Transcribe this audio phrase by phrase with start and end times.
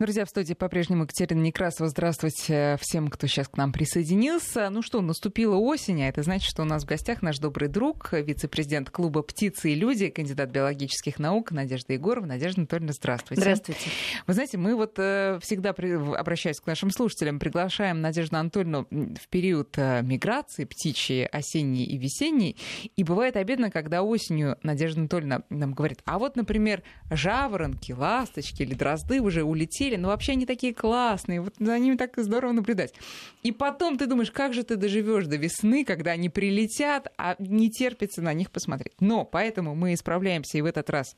[0.00, 1.88] Друзья, в студии по-прежнему Екатерина Некрасова.
[1.88, 4.68] Здравствуйте всем, кто сейчас к нам присоединился.
[4.68, 8.12] Ну что, наступила осень, а это значит, что у нас в гостях наш добрый друг,
[8.12, 12.26] вице-президент клуба «Птицы и люди», кандидат биологических наук Надежда Егорова.
[12.26, 13.40] Надежда Анатольевна, здравствуйте.
[13.40, 13.90] Здравствуйте.
[14.26, 19.78] Вы знаете, мы вот э, всегда, обращаясь к нашим слушателям, приглашаем Надежду Анатольевну в период
[19.78, 22.56] э, миграции птичьей, осенней и весенней.
[22.96, 26.82] И бывает обидно, когда осенью Надежда Анатольевна нам говорит, а вот, например,
[27.12, 31.96] жаворонки, ласточки или дрозды уже улетели улетели, но вообще они такие классные, вот за ними
[31.96, 32.94] так здорово наблюдать.
[33.42, 37.70] И потом ты думаешь, как же ты доживешь до весны, когда они прилетят, а не
[37.70, 38.94] терпится на них посмотреть.
[39.00, 41.16] Но поэтому мы исправляемся и в этот раз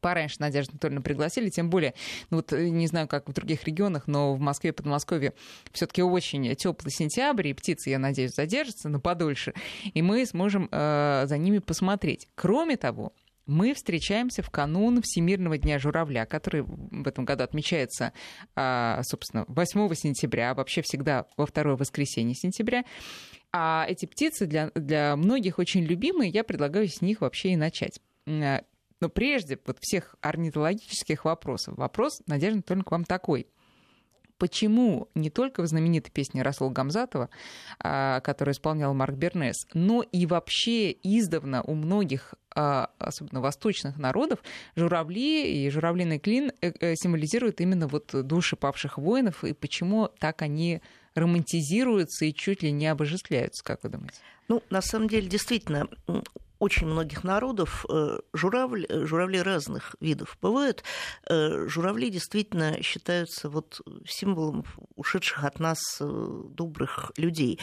[0.00, 1.92] пораньше Надежду Анатольевну пригласили, тем более,
[2.30, 5.34] ну вот э, не знаю, как в других регионах, но в Москве и Подмосковье
[5.72, 9.52] все-таки очень теплый сентябрь, и птицы, я надеюсь, задержатся на подольше,
[9.92, 12.28] и мы сможем э, за ними посмотреть.
[12.34, 13.12] Кроме того,
[13.50, 18.12] мы встречаемся в канун Всемирного дня журавля, который в этом году отмечается,
[18.54, 22.84] а, собственно, 8 сентября, а вообще всегда во второе воскресенье сентября.
[23.52, 28.00] А эти птицы для, для многих очень любимые, я предлагаю с них вообще и начать.
[28.26, 33.48] Но прежде вот всех орнитологических вопросов, вопрос, Надежда, только вам такой–
[34.40, 37.28] почему не только в знаменитой песне Расула Гамзатова,
[37.78, 44.40] а, которую исполнял Марк Бернес, но и вообще издавна у многих а, особенно восточных народов,
[44.74, 50.42] журавли и журавлиный клин э, э, символизируют именно вот души павших воинов, и почему так
[50.42, 50.80] они
[51.14, 54.16] романтизируются и чуть ли не обожествляются, как вы думаете?
[54.48, 55.86] Ну, на самом деле, действительно,
[56.60, 60.84] очень многих народов э, журавли, э, журавли разных видов бывают.
[61.28, 64.64] Э, журавли действительно считаются вот символом
[64.94, 67.58] ушедших от нас добрых людей.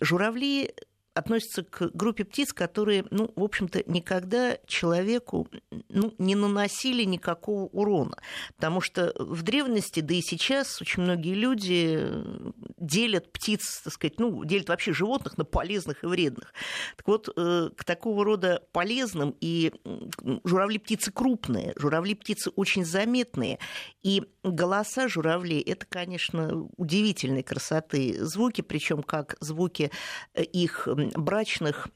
[0.00, 0.72] Журавли
[1.14, 5.48] относятся к группе птиц, которые, ну, в общем-то, никогда человеку
[5.88, 8.16] ну, не наносили никакого урона.
[8.56, 12.08] Потому что в древности, да и сейчас очень многие люди
[12.78, 16.52] делят птиц, так сказать, ну, делят вообще животных на полезных и вредных.
[16.96, 19.72] Так вот, э, к такого рода полезным и
[20.44, 23.58] журавли птицы крупные, журавли птицы очень заметные.
[24.02, 29.90] И голоса журавлей это, конечно, удивительной красоты звуки, причем как звуки
[30.34, 31.88] э, их брачных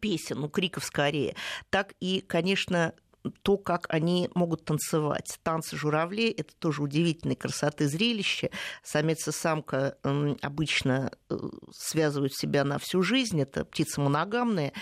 [0.00, 1.34] песен, ну, криков скорее,
[1.70, 2.94] так и, конечно,
[3.42, 5.38] то, как они могут танцевать.
[5.42, 8.50] Танцы журавлей– это тоже удивительной красоты зрелище.
[8.82, 9.96] Самец и самка
[10.40, 11.36] обычно э,
[11.72, 13.40] связывают себя на всю жизнь.
[13.40, 14.72] Это птицы моногамные.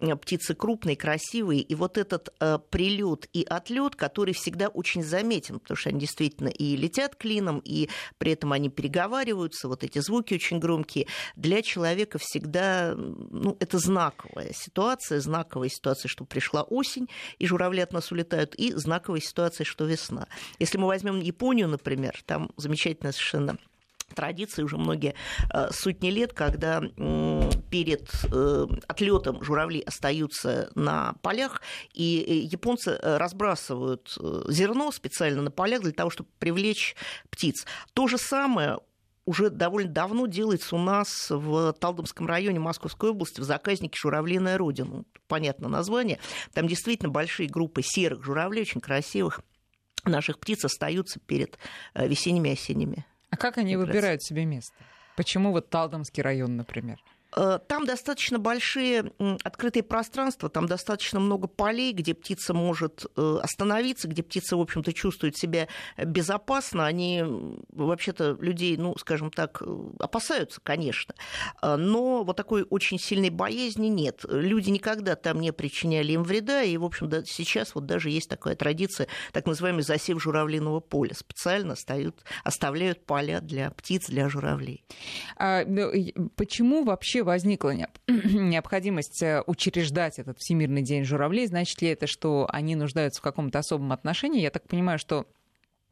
[0.00, 5.58] Э, птицы крупные, красивые, и вот этот э, прилет и отлет, который всегда очень заметен,
[5.58, 7.88] потому что они действительно и летят клином, и
[8.18, 14.52] при этом они переговариваются, вот эти звуки очень громкие, для человека всегда, ну, это знаковая
[14.52, 19.84] ситуация, знаковая ситуация, что пришла осень, и журавли от нас улетают, и знаковая ситуация, что
[19.84, 20.28] весна.
[20.58, 23.58] Если мы возьмем Японию, например, там замечательная совершенно
[24.14, 25.14] традиции уже многие
[25.52, 26.80] э, сотни лет, когда
[27.70, 34.16] перед э, отлетом журавли остаются на полях, и э, японцы разбрасывают
[34.48, 36.96] зерно специально на полях для того, чтобы привлечь
[37.30, 37.66] птиц.
[37.94, 38.78] То же самое
[39.24, 45.04] уже довольно давно делается у нас в Талдомском районе Московской области в заказнике «Журавлиная родина».
[45.26, 46.18] Понятно название.
[46.54, 49.42] Там действительно большие группы серых журавлей, очень красивых
[50.04, 51.58] наших птиц остаются перед
[51.94, 54.76] весенними и осенними а как они выбирают себе место?
[55.16, 56.98] Почему вот Талдомский район, например?
[57.36, 59.12] Э, там достаточно большие
[59.44, 64.92] открытые пространства, там достаточно много полей, где птица может э, остановиться, где птица, в общем-то,
[64.92, 66.86] чувствует себя безопасно.
[66.86, 67.22] Они,
[67.70, 71.14] вообще-то, людей, ну, скажем так, э, опасаются, конечно.
[71.62, 74.24] Но вот такой очень сильной боязни нет.
[74.28, 78.28] Люди никогда там не причиняли им вреда, и, в общем, да, сейчас вот даже есть
[78.28, 81.14] такая традиция, так называемый засев журавлиного поля.
[81.14, 84.84] Специально оставляют, оставляют поля для птиц, для журавлей.
[85.36, 85.92] А, ну,
[86.36, 87.74] почему вообще вообще возникла
[88.06, 93.58] необходимость э, учреждать этот Всемирный день журавлей, значит ли это, что они нуждаются в каком-то
[93.58, 94.40] особом отношении?
[94.40, 95.26] Я так понимаю, что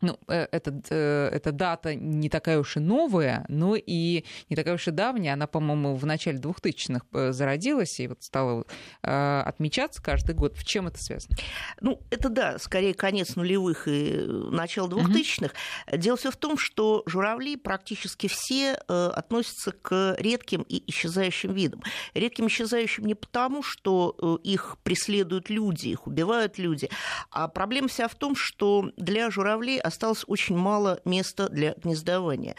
[0.03, 4.75] ну, э, эта, э, эта дата не такая уж и новая, но и не такая
[4.75, 5.33] уж и давняя.
[5.33, 8.65] Она, по-моему, в начале 2000-х э, зародилась и вот стала
[9.03, 10.57] отмечаться каждый год.
[10.57, 11.37] В чем это связано?
[11.81, 14.13] Ну, это да, скорее конец нулевых и
[14.51, 15.55] начало 2000-х.
[15.87, 15.97] Угу.
[15.99, 21.83] Дело все в том, что журавли практически все относятся к редким и исчезающим видам.
[22.15, 26.91] Редким исчезающим не потому, что их преследуют люди, их убивают люди,
[27.31, 32.57] а проблема вся в том, что для журавлей осталось очень мало места для гнездования.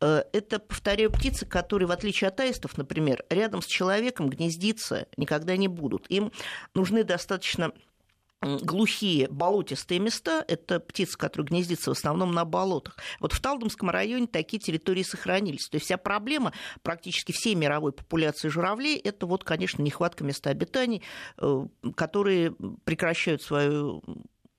[0.00, 5.56] Э, это, повторяю, птицы, которые, в отличие от аистов, например, рядом с человеком гнездиться никогда
[5.56, 6.06] не будут.
[6.10, 6.32] Им
[6.74, 7.72] нужны достаточно
[8.42, 12.96] глухие болотистые места, это птицы, которые гнездятся в основном на болотах.
[13.20, 15.68] Вот в Талдомском районе такие территории сохранились.
[15.68, 21.02] То есть вся проблема практически всей мировой популяции журавлей, это вот, конечно, нехватка места обитаний,
[21.36, 21.66] э,
[21.96, 22.54] которые
[22.84, 24.00] прекращают свое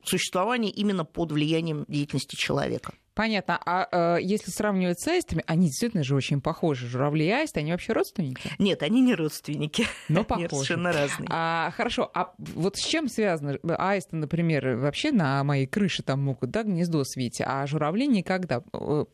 [0.04, 2.94] существование именно под влиянием деятельности человека.
[3.14, 3.60] Понятно.
[3.66, 6.88] А э, если сравнивать с аистами, они действительно же очень похожи.
[6.88, 8.50] Журавли и аисты, они вообще родственники?
[8.58, 9.86] Нет, они не родственники.
[10.10, 10.44] Но похожи.
[10.44, 11.28] Нет, совершенно разные.
[11.30, 12.10] А, хорошо.
[12.14, 13.58] А вот с чем связано?
[13.78, 18.64] Аисты, например, вообще на моей крыше там могут да, гнездо светить, а журавли никогда.
[18.74, 19.06] Э,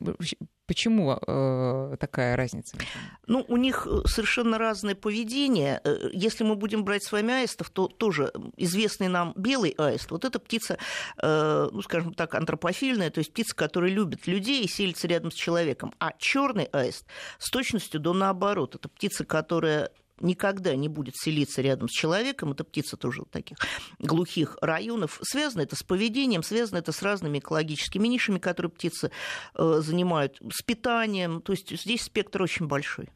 [0.67, 2.77] Почему э, такая разница?
[3.25, 5.79] Ну, у них э, совершенно разное поведение.
[5.85, 10.11] Э, если мы будем брать с вами аистов, то тоже известный нам белый аист.
[10.11, 10.77] Вот эта птица,
[11.21, 15.35] э, ну, скажем так, антропофильная, то есть птица, которая любит людей и селится рядом с
[15.35, 15.93] человеком.
[15.99, 17.05] А черный аист
[17.39, 18.75] с точностью до наоборот.
[18.75, 23.57] Это птица, которая никогда не будет селиться рядом с человеком, это птица тоже таких
[23.99, 29.11] глухих районов, связано это с поведением, связано это с разными экологическими нишами, которые птицы
[29.55, 33.09] э, занимают, с питанием, то есть здесь спектр очень большой.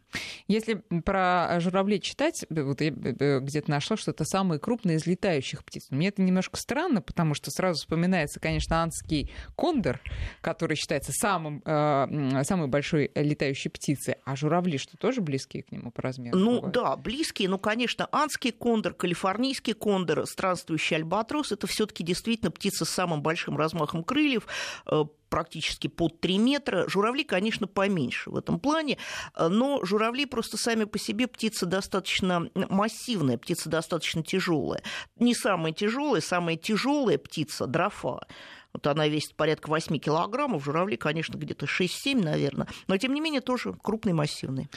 [0.47, 5.87] Если про журавлей читать, вот я где-то нашла, что это самые крупные из летающих птиц.
[5.89, 9.99] Мне это немножко странно, потому что сразу вспоминается, конечно, анский кондор,
[10.41, 15.91] который считается самым, э, самой большой летающей птицей, а журавли что, тоже близкие к нему
[15.91, 16.37] по размеру?
[16.37, 16.73] Ну бывают?
[16.73, 22.85] да, близкие, ну, конечно, анский кондор, калифорнийский кондор, странствующий альбатрос, это все таки действительно птица
[22.85, 24.47] с самым большим размахом крыльев,
[24.87, 26.87] э, практически под 3 метра.
[26.87, 28.99] Журавли, конечно, поменьше в этом плане,
[29.39, 34.83] но журавли просто сами по себе птица достаточно массивная, птица достаточно тяжелая.
[35.17, 38.27] Не самая тяжелая, самая тяжелая птица, дрофа,
[38.73, 43.41] вот она весит порядка 8 килограммов, журавли, конечно, где-то 6-7, наверное, но тем не менее
[43.41, 44.69] тоже крупный, массивный.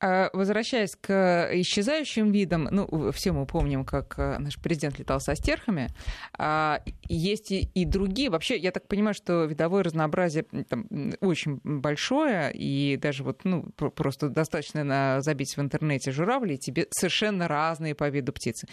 [0.00, 5.34] А, возвращаясь к исчезающим видам, ну, все мы помним, как э, наш президент летал со
[5.34, 5.88] стерхами,
[6.38, 8.30] а, есть и, и другие.
[8.30, 10.86] Вообще, я так понимаю, что видовое разнообразие там,
[11.20, 17.94] очень большое, и даже вот, ну, просто достаточно забить в интернете журавли, тебе совершенно разные
[17.94, 18.66] по виду птицы.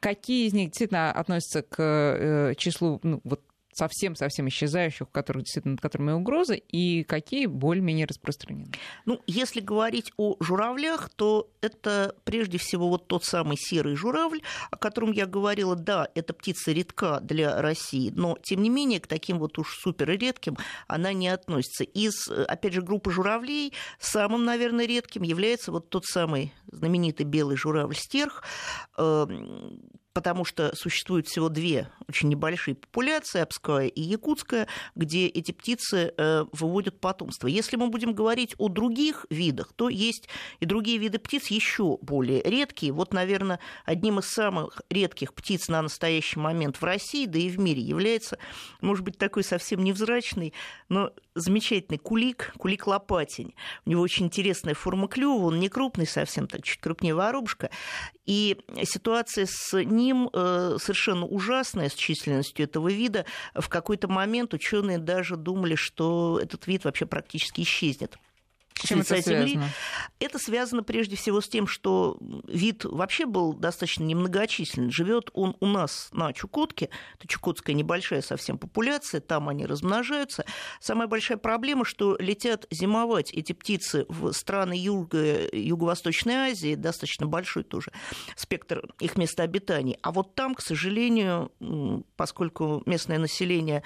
[0.00, 3.42] Какие из них действительно относятся к э, числу ну, вот
[3.76, 8.72] совсем-совсем исчезающих, у которых действительно над которыми угроза, и какие более-менее распространены?
[9.04, 14.40] Ну, если говорить о журавлях, то это прежде всего вот тот самый серый журавль,
[14.70, 15.76] о котором я говорила.
[15.76, 20.08] Да, эта птица редка для России, но тем не менее к таким вот уж супер
[20.08, 20.56] редким
[20.86, 21.84] она не относится.
[21.84, 28.42] Из, опять же, группы журавлей самым, наверное, редким является вот тот самый знаменитый белый журавль-стерх,
[28.96, 29.82] эм,
[30.16, 36.46] потому что существует всего две очень небольшие популяции, Обская и Якутская, где эти птицы э,
[36.52, 37.48] выводят потомство.
[37.48, 42.40] Если мы будем говорить о других видах, то есть и другие виды птиц еще более
[42.42, 42.92] редкие.
[42.92, 47.58] Вот, наверное, одним из самых редких птиц на настоящий момент в России, да и в
[47.58, 48.38] мире является,
[48.80, 50.54] может быть, такой совсем невзрачный,
[50.88, 53.54] но замечательный кулик, кулик лопатень.
[53.84, 57.70] У него очень интересная форма клюва, он не крупный совсем, так чуть крупнее воробушка.
[58.24, 63.26] И ситуация с ним э, совершенно ужасная, с численностью этого вида.
[63.54, 68.16] В какой-то момент ученые даже думали, что этот вид вообще практически исчезнет.
[68.74, 69.52] С это Земли.
[69.52, 69.70] Связано?
[70.18, 72.16] Это связано прежде всего с тем, что
[72.48, 74.90] вид вообще был достаточно немногочисленный.
[74.90, 76.88] Живет он у нас на Чукотке.
[77.18, 80.46] Это чукотская небольшая совсем популяция, там они размножаются.
[80.80, 87.64] Самая большая проблема, что летят зимовать эти птицы в страны Юго- Юго-Восточной Азии, достаточно большой
[87.64, 87.92] тоже
[88.36, 89.98] спектр их места обитания.
[90.00, 91.52] А вот там, к сожалению,
[92.16, 93.82] поскольку местное население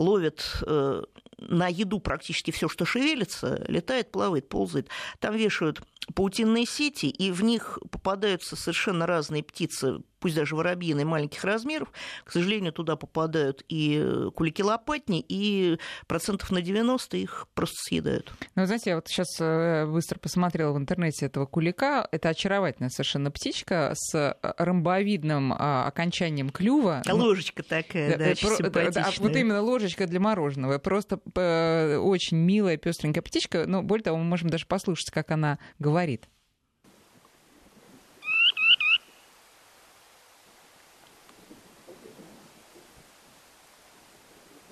[0.00, 1.02] ловит э,
[1.38, 4.88] на еду практически все, что шевелится, летает, плавает, ползает.
[5.18, 5.82] Там вешают
[6.14, 11.90] паутинные сети, и в них попадаются совершенно разные птицы, пусть даже воробьиные маленьких размеров.
[12.24, 18.32] К сожалению, туда попадают и кулики-лопатни, и процентов на 90 их просто съедают.
[18.54, 22.06] Ну, знаете, я вот сейчас э, быстро посмотрела в интернете этого кулика.
[22.12, 27.02] Это очаровательная совершенно птичка с э, ромбовидным а, окончанием клюва.
[27.06, 30.78] Ну, ложечка такая, да, да, очень про, да, Вот именно ложечка для мороженого.
[30.78, 33.64] Просто э, очень милая, пестренькая птичка.
[33.66, 36.28] Но более того, мы можем даже послушать, как она говорит.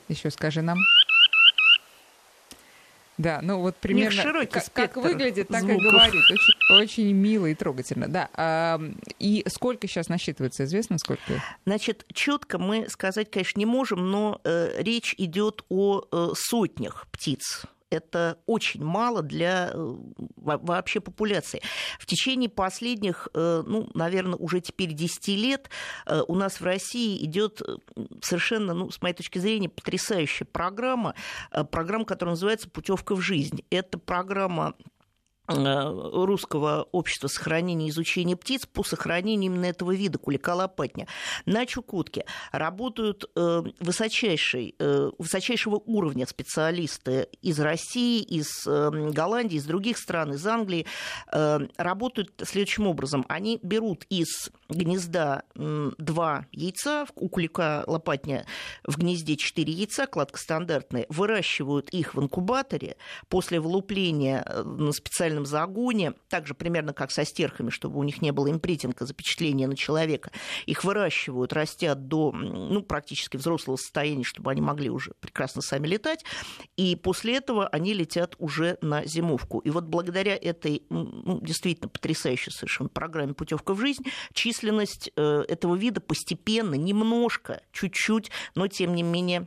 [0.09, 0.79] Еще скажи нам.
[3.19, 5.85] Да, ну вот примерно как, как выглядит, так звуков.
[5.85, 6.23] и говорит.
[6.31, 8.07] Очень, очень мило и трогательно.
[8.09, 8.81] Да.
[9.19, 11.43] И сколько сейчас насчитывается, известно сколько?
[11.67, 17.65] Значит, четко мы сказать, конечно, не можем, но э, речь идет о э, сотнях птиц
[17.91, 19.95] Это очень мало для э,
[20.37, 21.63] вообще популяции.
[21.99, 25.71] В течение последних, э, ну, наверное, уже теперь 10 лет
[26.07, 27.63] э, у нас в России идет
[28.23, 31.15] совершенно, ну, с моей точки зрения, потрясающая программа,
[31.71, 33.65] программа, которая называется «Путевка в жизнь».
[33.71, 34.75] Это программа
[35.49, 41.07] русского общества сохранения и изучения птиц по сохранению именно этого вида кулика-лопатня.
[41.47, 49.99] На Чукотке работают э, высочайший, э, высочайшего уровня специалисты из России, из Голландии, из других
[49.99, 50.87] стран, из Англии.
[51.31, 53.25] Работают следующим образом.
[53.29, 58.45] Они берут из гнезда два яйца, у кулика-лопатня
[58.85, 62.97] в гнезде четыре яйца, кладка стандартная, выращивают их в инкубаторе,
[63.29, 68.33] после вылупления на специальном специальном загоне, также примерно как со стерхами, чтобы у них не
[68.33, 70.31] было импритинга, запечатления на человека.
[70.67, 76.25] Их выращивают, растят до ну, практически взрослого состояния, чтобы они могли уже прекрасно сами летать.
[76.77, 79.61] И после этого они летят уже на зимовку.
[79.61, 85.75] И вот благодаря этой ну, действительно потрясающей совершенно программе «Путевка в жизнь» численность э, этого
[85.75, 89.47] вида постепенно, немножко, чуть-чуть, но тем не менее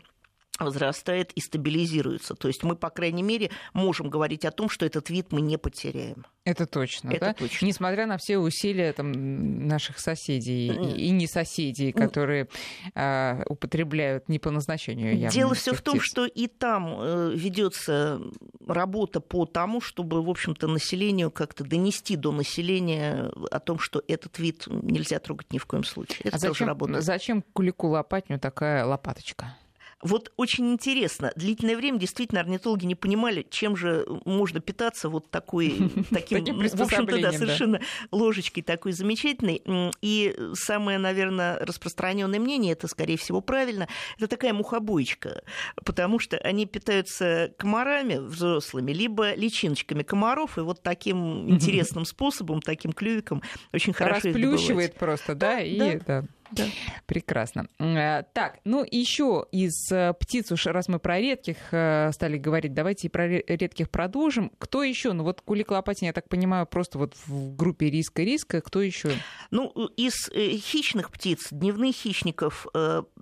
[0.59, 2.35] возрастает и стабилизируется.
[2.35, 5.57] То есть мы, по крайней мере, можем говорить о том, что этот вид мы не
[5.57, 6.25] потеряем.
[6.43, 7.33] Это точно, Это да?
[7.33, 7.67] точно.
[7.67, 12.47] Несмотря на все усилия там, наших соседей и, и не соседей, которые
[12.95, 15.15] э, употребляют не по назначению.
[15.15, 18.19] Явно, Дело все в том, что и там э, ведется
[18.67, 24.39] работа по тому, чтобы, в общем-то, населению как-то донести до населения о том, что этот
[24.39, 26.21] вид нельзя трогать ни в коем случае.
[26.23, 29.55] Это а зачем, зачем кулику лопатню такая лопаточка?
[30.01, 31.31] Вот очень интересно.
[31.35, 37.21] Длительное время действительно орнитологи не понимали, чем же можно питаться вот такой, таким, в общем-то,
[37.21, 37.81] да, совершенно
[38.11, 39.61] ложечкой такой замечательной.
[40.01, 45.43] И самое, наверное, распространенное мнение, это, скорее всего, правильно, это такая мухобоечка,
[45.83, 52.93] потому что они питаются комарами взрослыми, либо личиночками комаров, и вот таким интересным способом, таким
[52.93, 53.41] клювиком
[53.73, 55.99] очень хорошо Расплющивает просто, да, и...
[55.99, 56.25] Да.
[56.51, 56.65] Да.
[57.05, 57.67] Прекрасно.
[57.79, 62.73] Э, так, ну еще из э, птиц, уж раз мы про редких э, стали говорить,
[62.73, 64.51] давайте и про редких продолжим.
[64.57, 65.13] Кто еще?
[65.13, 68.61] Ну вот кулик лопатин, я так понимаю, просто вот в группе риска-риска.
[68.61, 69.11] Кто еще?
[69.49, 69.67] Ну,
[69.97, 72.67] из хищных птиц, дневных хищников,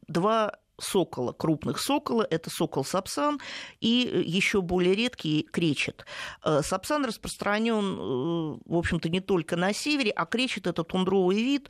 [0.07, 3.39] два сокола, крупных сокола, это сокол сапсан
[3.79, 6.05] и еще более редкий кречет.
[6.43, 11.69] Э, сапсан распространен, э, в общем-то, не только на севере, а кречет это тундровый вид,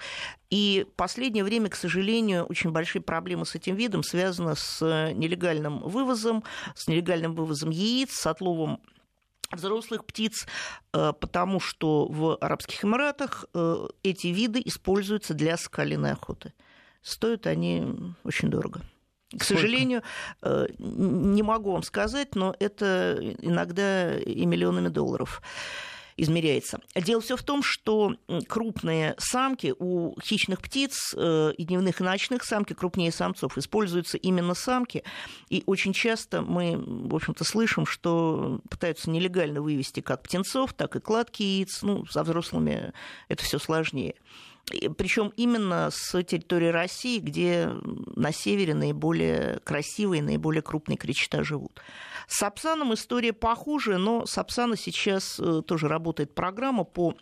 [0.50, 4.82] и в последнее время, к сожалению, очень большие проблемы с этим видом связаны с
[5.14, 6.44] нелегальным вывозом,
[6.76, 8.82] с нелегальным вывозом яиц, с отловом
[9.52, 10.48] взрослых птиц,
[10.94, 13.46] э, потому что в Арабских Эмиратах
[14.04, 16.54] эти виды используются для скаленной охоты.
[17.02, 18.82] Стоят они очень дорого.
[19.38, 20.02] К сожалению,
[20.42, 25.42] э, не могу вам сказать, но это иногда и миллионами долларов
[26.22, 26.80] измеряется.
[26.96, 28.16] Дело все в том, что
[28.48, 34.54] крупные самки у хищных птиц э, и дневных и ночных самки крупнее самцов используются именно
[34.54, 35.04] самки,
[35.50, 41.00] и очень часто мы, в общем-то, слышим, что пытаются нелегально вывести как птенцов, так и
[41.00, 41.82] кладки яиц.
[41.82, 42.94] Ну, со взрослыми
[43.28, 44.16] это все сложнее.
[44.98, 47.72] Причем именно с территории России, где
[48.16, 51.82] на севере наиболее красивые, наиболее крупные кречета живут.
[52.28, 57.16] С Сапсаном история похуже, но Сапсана сейчас э, тоже работает программа по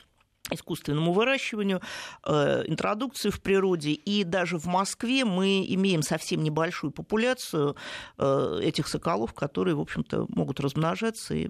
[0.52, 1.82] искусственному выращиванию,
[2.26, 3.92] э, интродукции в природе.
[3.92, 7.76] И даже в Москве мы имеем совсем небольшую популяцию
[8.18, 11.36] э, этих соколов, которые, в общем-то, могут размножаться.
[11.36, 11.50] И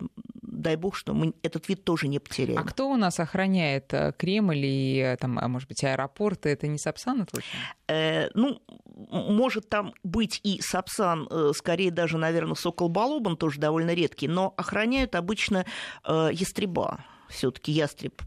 [0.57, 2.59] дай бог, что мы этот вид тоже не потеряем.
[2.59, 6.49] А кто у нас охраняет э, Кремль и, там, а может быть, аэропорты?
[6.49, 7.49] Это не Сапсан точно?
[7.87, 14.53] Э, ну, может там быть и Сапсан, скорее даже, наверное, Сокол-Балобан, тоже довольно редкий, но
[14.57, 15.65] охраняют обычно
[16.07, 18.21] э, ястреба все-таки ястреб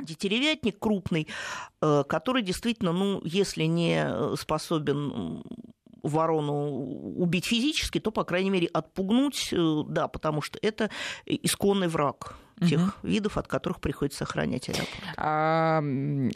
[0.00, 1.28] детеревятник крупный,
[1.80, 5.42] э, который действительно, ну, если не э, способен
[6.02, 10.90] ворону убить физически, то, по крайней мере, отпугнуть, э, да, потому что это
[11.26, 12.36] исконный враг
[12.68, 13.08] тех угу.
[13.08, 14.88] видов, от которых приходится охранять аэропорт.
[15.16, 15.82] А,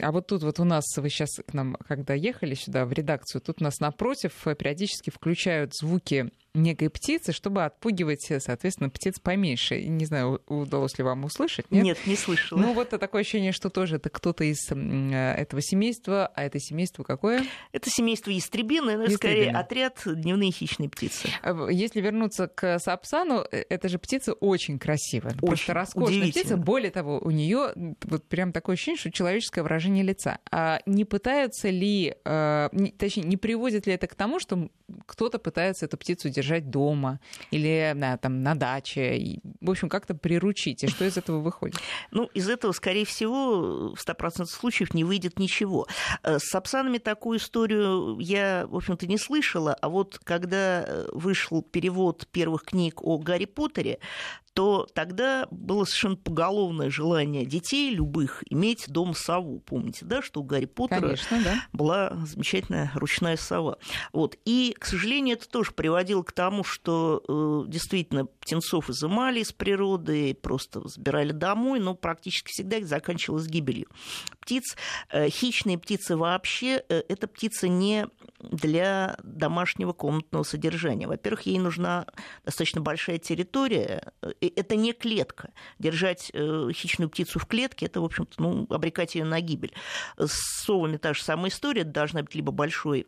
[0.01, 3.41] а вот тут вот у нас, вы сейчас к нам, когда ехали сюда в редакцию,
[3.41, 9.81] тут у нас напротив периодически включают звуки некой птицы, чтобы отпугивать, соответственно, птиц поменьше.
[9.83, 11.83] Не знаю, удалось ли вам услышать, нет?
[11.83, 12.59] Нет, не слышала.
[12.59, 17.45] Ну вот такое ощущение, что тоже это кто-то из этого семейства, а это семейство какое?
[17.71, 21.29] Это семейство ястребины, но скорее отряд дневные хищные птицы.
[21.41, 25.33] А если вернуться к Сапсану, э, это же птица очень красивая.
[25.33, 26.57] Очень Просто роскошная птица.
[26.57, 27.73] Более того, у нее
[28.03, 30.39] вот прям такое ощущение, что человеческое выражение лица.
[30.51, 34.69] А не пытаются ли, э, точнее, не приводит ли это к тому, что
[35.05, 37.19] кто-то пытается эту птицу держать держать дома
[37.51, 39.39] или да, там, на даче.
[39.61, 40.83] В общем, как-то приручить.
[40.83, 41.77] И что из этого выходит?
[42.11, 45.87] Ну, из этого, скорее всего, в 100% случаев не выйдет ничего.
[46.23, 51.61] Э, с сапсанами такую историю я, в общем-то, не слышала, а вот когда э, вышел
[51.61, 53.99] перевод первых книг о Гарри Поттере,
[54.57, 59.59] то тогда было совершенно поголовное желание детей любых иметь дом сову.
[59.59, 61.63] Помните, да, что у Гарри Поттера Конечно, да.
[61.73, 63.77] была замечательная ручная сова.
[64.13, 64.35] Вот.
[64.45, 70.33] И, к сожалению, это тоже приводило к тому, что э, действительно птенцов изымали из природы,
[70.33, 73.85] просто забирали домой, но практически всегда их заканчивалось гибелью.
[74.39, 74.75] Птиц,
[75.11, 78.07] э, хищные птицы вообще, э, это птица не
[78.39, 81.07] для домашнего комнатного содержания.
[81.07, 82.05] Во-первых, ей нужна
[82.45, 84.13] достаточно большая территория.
[84.41, 85.51] Это не клетка.
[85.79, 89.73] Держать э, хищную птицу в клетке, это, в общем-то, ну, обрекать ее на гибель.
[90.17, 91.83] С совами та же самая история.
[91.83, 93.07] Должна быть либо большой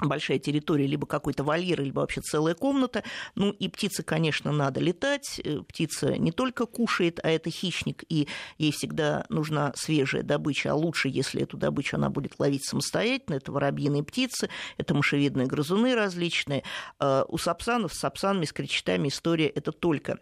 [0.00, 3.02] большая территория, либо какой-то вольер, либо вообще целая комната.
[3.34, 5.40] Ну и птице, конечно, надо летать.
[5.42, 8.28] Э, птица не только кушает, а это хищник, и
[8.58, 13.36] ей всегда нужна свежая добыча, а лучше, если эту добычу она будет ловить самостоятельно.
[13.36, 16.62] Это воробьиные птицы, это мышевидные грызуны различные.
[16.98, 20.18] А у сапсанов с сапсанами, с кричатами история это только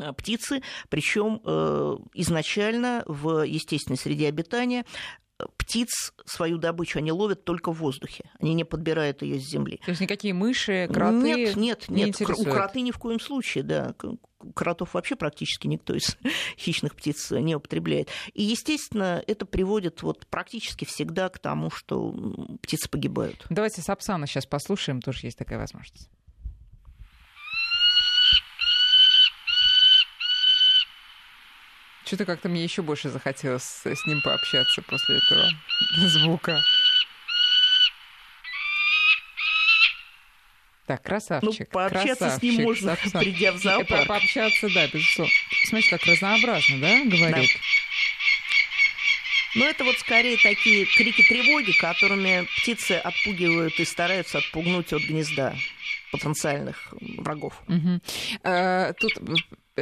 [0.00, 4.84] э, птицы, причем э, изначально в естественной среде обитания
[5.56, 8.30] птиц свою добычу они ловят только в воздухе.
[8.40, 9.80] Они не подбирают ее с земли.
[9.84, 12.20] То есть никакие мыши, кроты Нет, нет, не нет.
[12.20, 13.94] У кроты ни в коем случае, да.
[14.54, 16.16] Кротов вообще практически никто из
[16.58, 18.10] хищных птиц не употребляет.
[18.34, 22.14] И, естественно, это приводит вот практически всегда к тому, что
[22.62, 23.44] птицы погибают.
[23.48, 26.10] Давайте Сапсана сейчас послушаем, тоже есть такая возможность.
[32.14, 35.48] Что-то как-то мне еще больше захотелось с ним пообщаться после этого
[36.10, 36.62] звука.
[40.86, 41.66] Так, красавчик.
[41.72, 43.20] Ну, пообщаться красавчик, с ним можно, Сапсан.
[43.20, 44.02] придя в зоопарк.
[44.02, 45.32] По пообщаться, да, безусловно.
[45.64, 47.50] Смотрите, как разнообразно, да, говорит?
[47.50, 47.60] Да.
[49.56, 55.56] Но это вот скорее такие крики тревоги, которыми птицы отпугивают и стараются отпугнуть от гнезда
[56.12, 57.60] потенциальных врагов.
[57.66, 58.00] Угу.
[59.00, 59.12] Тут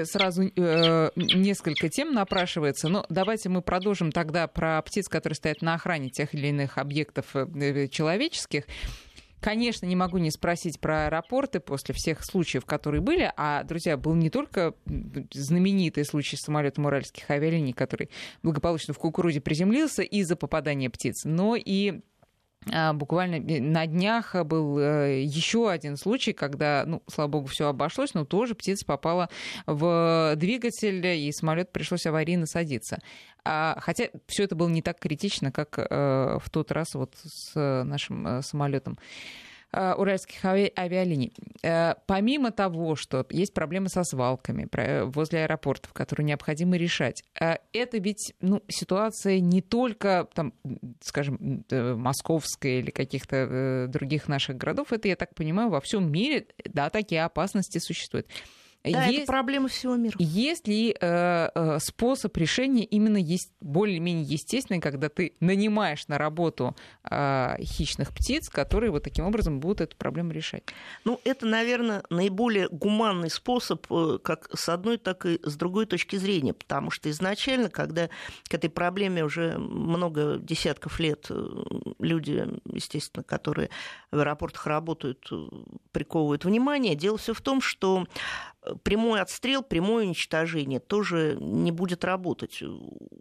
[0.05, 5.75] сразу э, несколько тем напрашивается, но давайте мы продолжим тогда про птиц, которые стоят на
[5.75, 8.65] охране тех или иных объектов э, э человеческих.
[9.43, 13.33] Конечно, не могу не спросить про аэропорты после всех случаев, которые были.
[13.37, 14.75] А, друзья, был не только
[15.33, 18.09] знаменитый случай с самолетом авиалиний, который
[18.45, 22.03] благополучно в кукурузе приземлился из-за попадания птиц, но и
[22.93, 28.25] буквально на днях был э, еще один случай, когда, ну, слава богу, все обошлось, но
[28.25, 29.29] тоже птица попала
[29.67, 32.99] в двигатель, и самолет пришлось аварийно садиться.
[33.45, 37.55] А, хотя все это было не так критично, как э, в тот раз вот с
[37.85, 38.99] нашим э, самолетом.
[39.75, 41.33] Э, уральских авиалиний.
[41.63, 44.69] Э, помимо того, что есть проблемы со свалками
[45.07, 50.53] возле аэропортов, которые необходимо решать, э, это ведь ну, ситуация не только, там,
[51.01, 56.91] скажем, московская или каких-то других наших городов, это, я так понимаю, во всем мире, да,
[56.91, 58.27] такие опасности существуют.
[58.85, 60.15] Да, есть, это проблема всего мира.
[60.19, 66.75] Есть ли э, э, способ решения именно есть более-менее естественный, когда ты нанимаешь на работу
[67.09, 70.65] э, хищных птиц, которые вот таким образом будут эту проблему решать?
[71.05, 76.17] Ну, это, наверное, наиболее гуманный способ э, как с одной, так и с другой точки
[76.17, 78.09] зрения, потому что изначально, когда
[78.49, 81.47] к этой проблеме уже много десятков лет э,
[82.01, 83.71] люди, естественно, которые
[84.11, 85.31] в аэропортах работают,
[85.93, 88.07] приковывают внимание, дело все в том, что
[88.83, 92.63] прямой отстрел, прямое уничтожение тоже не будет работать.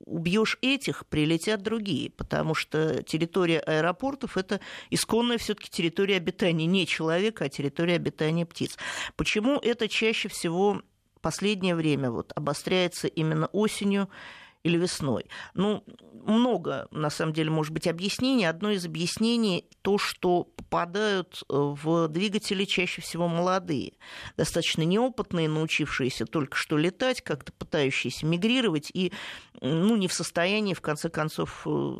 [0.05, 7.45] Убьешь этих, прилетят другие, потому что территория аэропортов это исконная все-таки территория обитания не человека,
[7.45, 8.77] а территория обитания птиц.
[9.15, 10.81] Почему это чаще всего
[11.21, 14.09] последнее время вот обостряется именно осенью
[14.63, 15.25] или весной.
[15.53, 15.83] Ну,
[16.25, 18.45] много, на самом деле, может быть, объяснений.
[18.45, 23.93] Одно из объяснений то, что попадают э, в двигатели чаще всего молодые,
[24.37, 29.11] достаточно неопытные, научившиеся только что летать, как-то пытающиеся мигрировать и
[29.61, 31.93] ну, не в состоянии, в конце концов, э,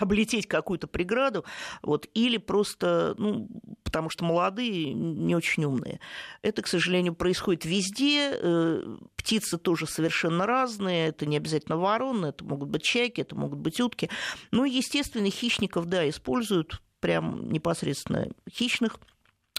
[0.00, 1.44] облететь какую-то преграду,
[1.82, 3.48] вот, или просто, ну,
[3.84, 6.00] потому что молодые не очень умные.
[6.42, 8.32] Это, к сожалению, происходит везде.
[8.34, 11.08] Э, птицы тоже совершенно разные.
[11.08, 14.10] Это не обязательно вороны, это могут быть чайки, это могут быть утки.
[14.50, 18.98] Но, естественно, хищников, да, используют прям непосредственно хищных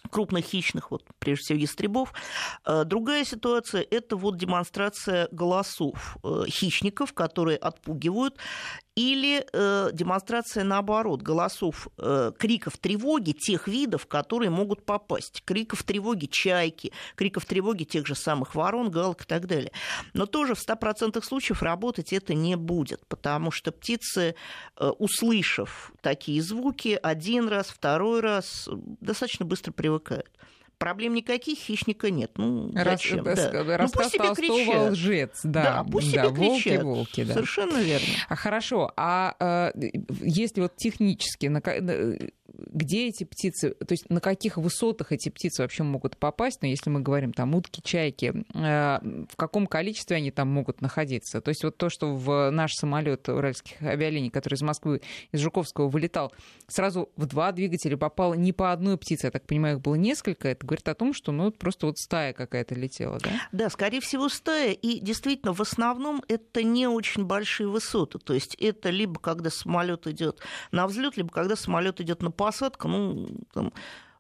[0.10, 2.14] крупных хищных, вот, прежде всего ястребов.
[2.66, 8.38] Э, другая ситуация– это вот демонстрация голосов э, хищников, которые отпугивают.
[8.96, 15.42] Или э, демонстрация наоборот голосов, э, криков тревоги тех видов, которые могут попасть.
[15.46, 19.72] Криков тревоги чайки, криков тревоги тех же самых ворон, галок и так далее.
[20.14, 24.36] Но тоже в 100% случаев работать это не будет, потому что птицы,
[24.78, 30.30] э, услышав такие звуки один раз, второй раз, достаточно быстро привыкают.
[30.78, 32.32] Проблем никаких, хищника нет.
[32.38, 33.26] Ну, Раз, зачем?
[33.26, 33.78] Рас, да.
[33.78, 34.92] Рассказ ну, пусть себе кричат.
[34.92, 35.64] лжец, да.
[35.64, 36.84] Да, пусть да, себе волки, кричат.
[36.84, 37.34] волки, да.
[37.34, 38.08] Совершенно верно.
[38.28, 39.90] А хорошо, а э,
[40.22, 41.62] если вот технически, на-
[42.68, 46.90] где эти птицы, то есть на каких высотах эти птицы вообще могут попасть, ну, если
[46.90, 49.00] мы говорим там утки, чайки, э,
[49.30, 51.42] в каком количестве они там могут находиться?
[51.42, 55.88] То есть вот то, что в наш самолет уральских авиалиний, который из Москвы, из Жуковского
[55.90, 56.34] вылетал,
[56.68, 60.50] сразу в два двигателя попало не по одной птице, я так понимаю, их было несколько,
[60.50, 63.32] это говорит о том, что ну просто вот стая какая-то летела, да?
[63.52, 64.72] Да, скорее всего, стая.
[64.72, 68.20] И действительно, в основном это не очень большие высоты.
[68.20, 70.40] То есть это либо когда самолет идет
[70.72, 72.53] на взлет, либо когда самолет идет на посадку,
[72.88, 73.74] ну, там,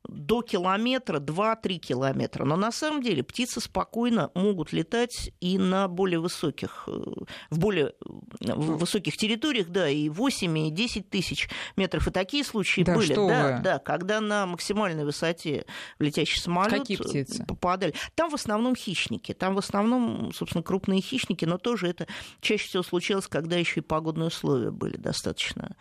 [0.07, 2.43] до километра, 2-3 километра.
[2.45, 6.91] Но на самом деле птицы спокойно могут летать и на более высоких, э,
[7.49, 7.93] в более
[8.41, 12.07] э, высоких территориях, да, и 8, и 10 тысяч метров.
[12.07, 13.15] И такие случаи Да были.
[13.15, 13.21] да,
[13.57, 13.63] вы.
[13.63, 15.65] да, когда на максимальной высоте
[15.99, 17.45] летящий самолет Какие птицы?
[17.45, 17.93] попадали.
[18.15, 19.33] Там в основном хищники.
[19.33, 22.07] Там в основном, собственно, крупные хищники, но тоже это
[22.41, 25.75] чаще всего случалось, когда еще и погодные условия были достаточно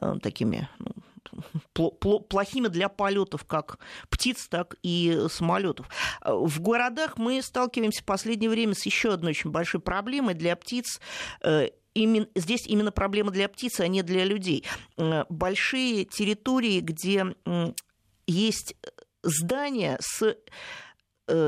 [0.00, 0.92] э, такими ну,
[1.72, 5.88] плохими для полетов как птиц, так и самолетов.
[6.24, 11.00] В городах мы сталкиваемся в последнее время с еще одной очень большой проблемой для птиц.
[11.42, 14.64] э, Именно, здесь именно проблема для птиц, а не для людей.
[14.98, 17.34] Э, Большие территории, где
[18.26, 18.76] есть
[19.22, 20.36] здания с э,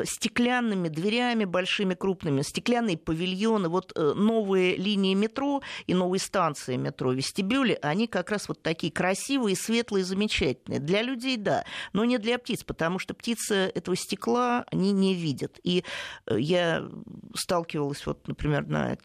[0.05, 7.13] стеклянными дверями большими, крупными, стеклянные павильоны, вот э, новые линии метро и новые станции метро,
[7.13, 10.81] вестибюли, они как раз вот такие красивые, светлые, замечательные.
[10.81, 15.59] Для людей, да, но не для птиц, потому что птицы этого стекла они не видят.
[15.63, 15.85] И
[16.27, 16.89] э, я
[17.35, 18.97] сталкивалась, вот, например, на э,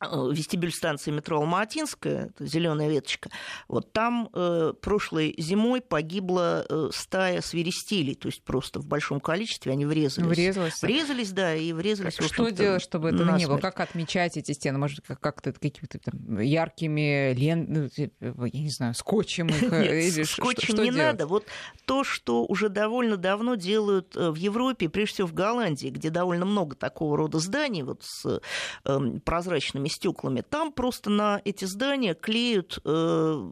[0.00, 3.30] вестибюль станции метро Алматинская, зеленая веточка,
[3.68, 9.72] вот там э, прошлой зимой погибла э, стая свиристелей, то есть просто в большом количестве
[9.72, 10.26] они врезались.
[10.28, 10.82] Врезалась.
[10.82, 12.18] Врезались, да, и врезались.
[12.18, 13.56] в Что делать, чтобы этого не было?
[13.56, 13.60] насмерть.
[13.62, 14.78] Как отмечать эти стены?
[14.78, 17.66] Может, как- как-то какими-то там яркими лен...
[17.68, 19.62] ну, типа, я не знаю, скотчем их?
[19.62, 21.12] э, Нет, или скотчем что не делать?
[21.12, 21.26] надо.
[21.26, 21.46] Вот
[21.84, 26.46] то, что уже довольно давно делают э, в Европе, прежде всего в Голландии, где довольно
[26.46, 28.40] много такого рода зданий вот с
[28.84, 33.50] эм, прозрачными стеклами, там просто на эти здания клеют э,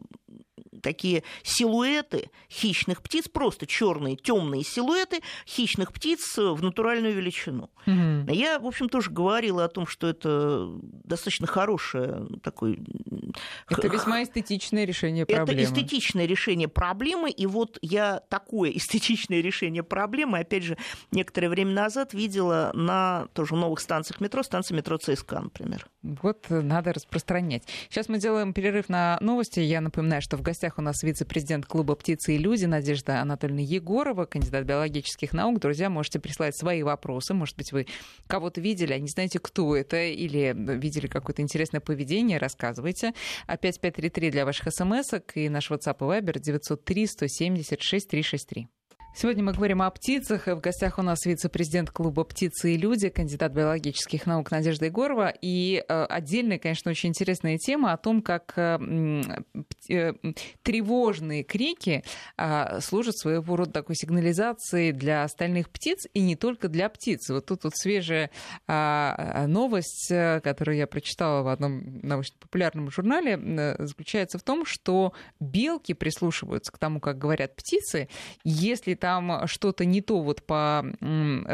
[0.81, 7.69] такие силуэты хищных птиц, просто черные темные силуэты хищных птиц в натуральную величину.
[7.85, 8.27] Мгм.
[8.29, 10.67] Я, в общем, тоже говорила о том, что это
[11.03, 12.79] достаточно хорошее такой...
[13.69, 15.63] Это весьма эстетичное решение Это проблемы.
[15.63, 20.77] эстетичное решение проблемы, и вот я такое эстетичное решение проблемы, опять же,
[21.11, 25.87] некоторое время назад видела на тоже новых станциях метро, станции метро ЦСКА, например.
[26.01, 27.63] Вот э, надо распространять.
[27.89, 29.59] Сейчас мы делаем перерыв на новости.
[29.59, 34.25] Я напоминаю, что в гостях у нас вице-президент клуба «Птицы и люди» Надежда Анатольевна Егорова,
[34.25, 35.59] кандидат биологических наук.
[35.59, 37.33] Друзья, можете присылать свои вопросы.
[37.33, 37.87] Может быть, вы
[38.27, 43.13] кого-то видели, а не знаете, кто это, или видели какое-то интересное поведение, рассказывайте.
[43.47, 48.78] А 5533 для ваших смс и наш WhatsApp и Viber 903 176 363.
[49.15, 50.45] Сегодня мы говорим о птицах.
[50.45, 55.33] В гостях у нас вице-президент клуба «Птицы и люди», кандидат биологических наук Надежда Егорова.
[55.41, 58.79] И э, отдельная, конечно, очень интересная тема о том, как э,
[59.89, 60.13] э,
[60.61, 62.03] тревожные крики
[62.37, 67.29] а, служат своего рода такой сигнализацией для остальных птиц, и не только для птиц.
[67.29, 68.29] Вот тут вот свежая
[68.67, 70.07] а, новость,
[70.43, 76.99] которую я прочитала в одном научно-популярном журнале, заключается в том, что белки прислушиваются к тому,
[76.99, 78.07] как говорят птицы,
[78.43, 80.85] если там что-то не то вот по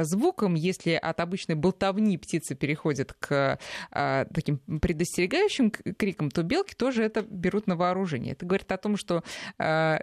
[0.02, 3.60] звукам, если от обычной болтовни птицы переходят к
[3.92, 8.34] а, таким предостерегающим крикам, то белки тоже это берут на вооружение.
[8.34, 9.24] Это говорит о том, что
[9.58, 10.00] а,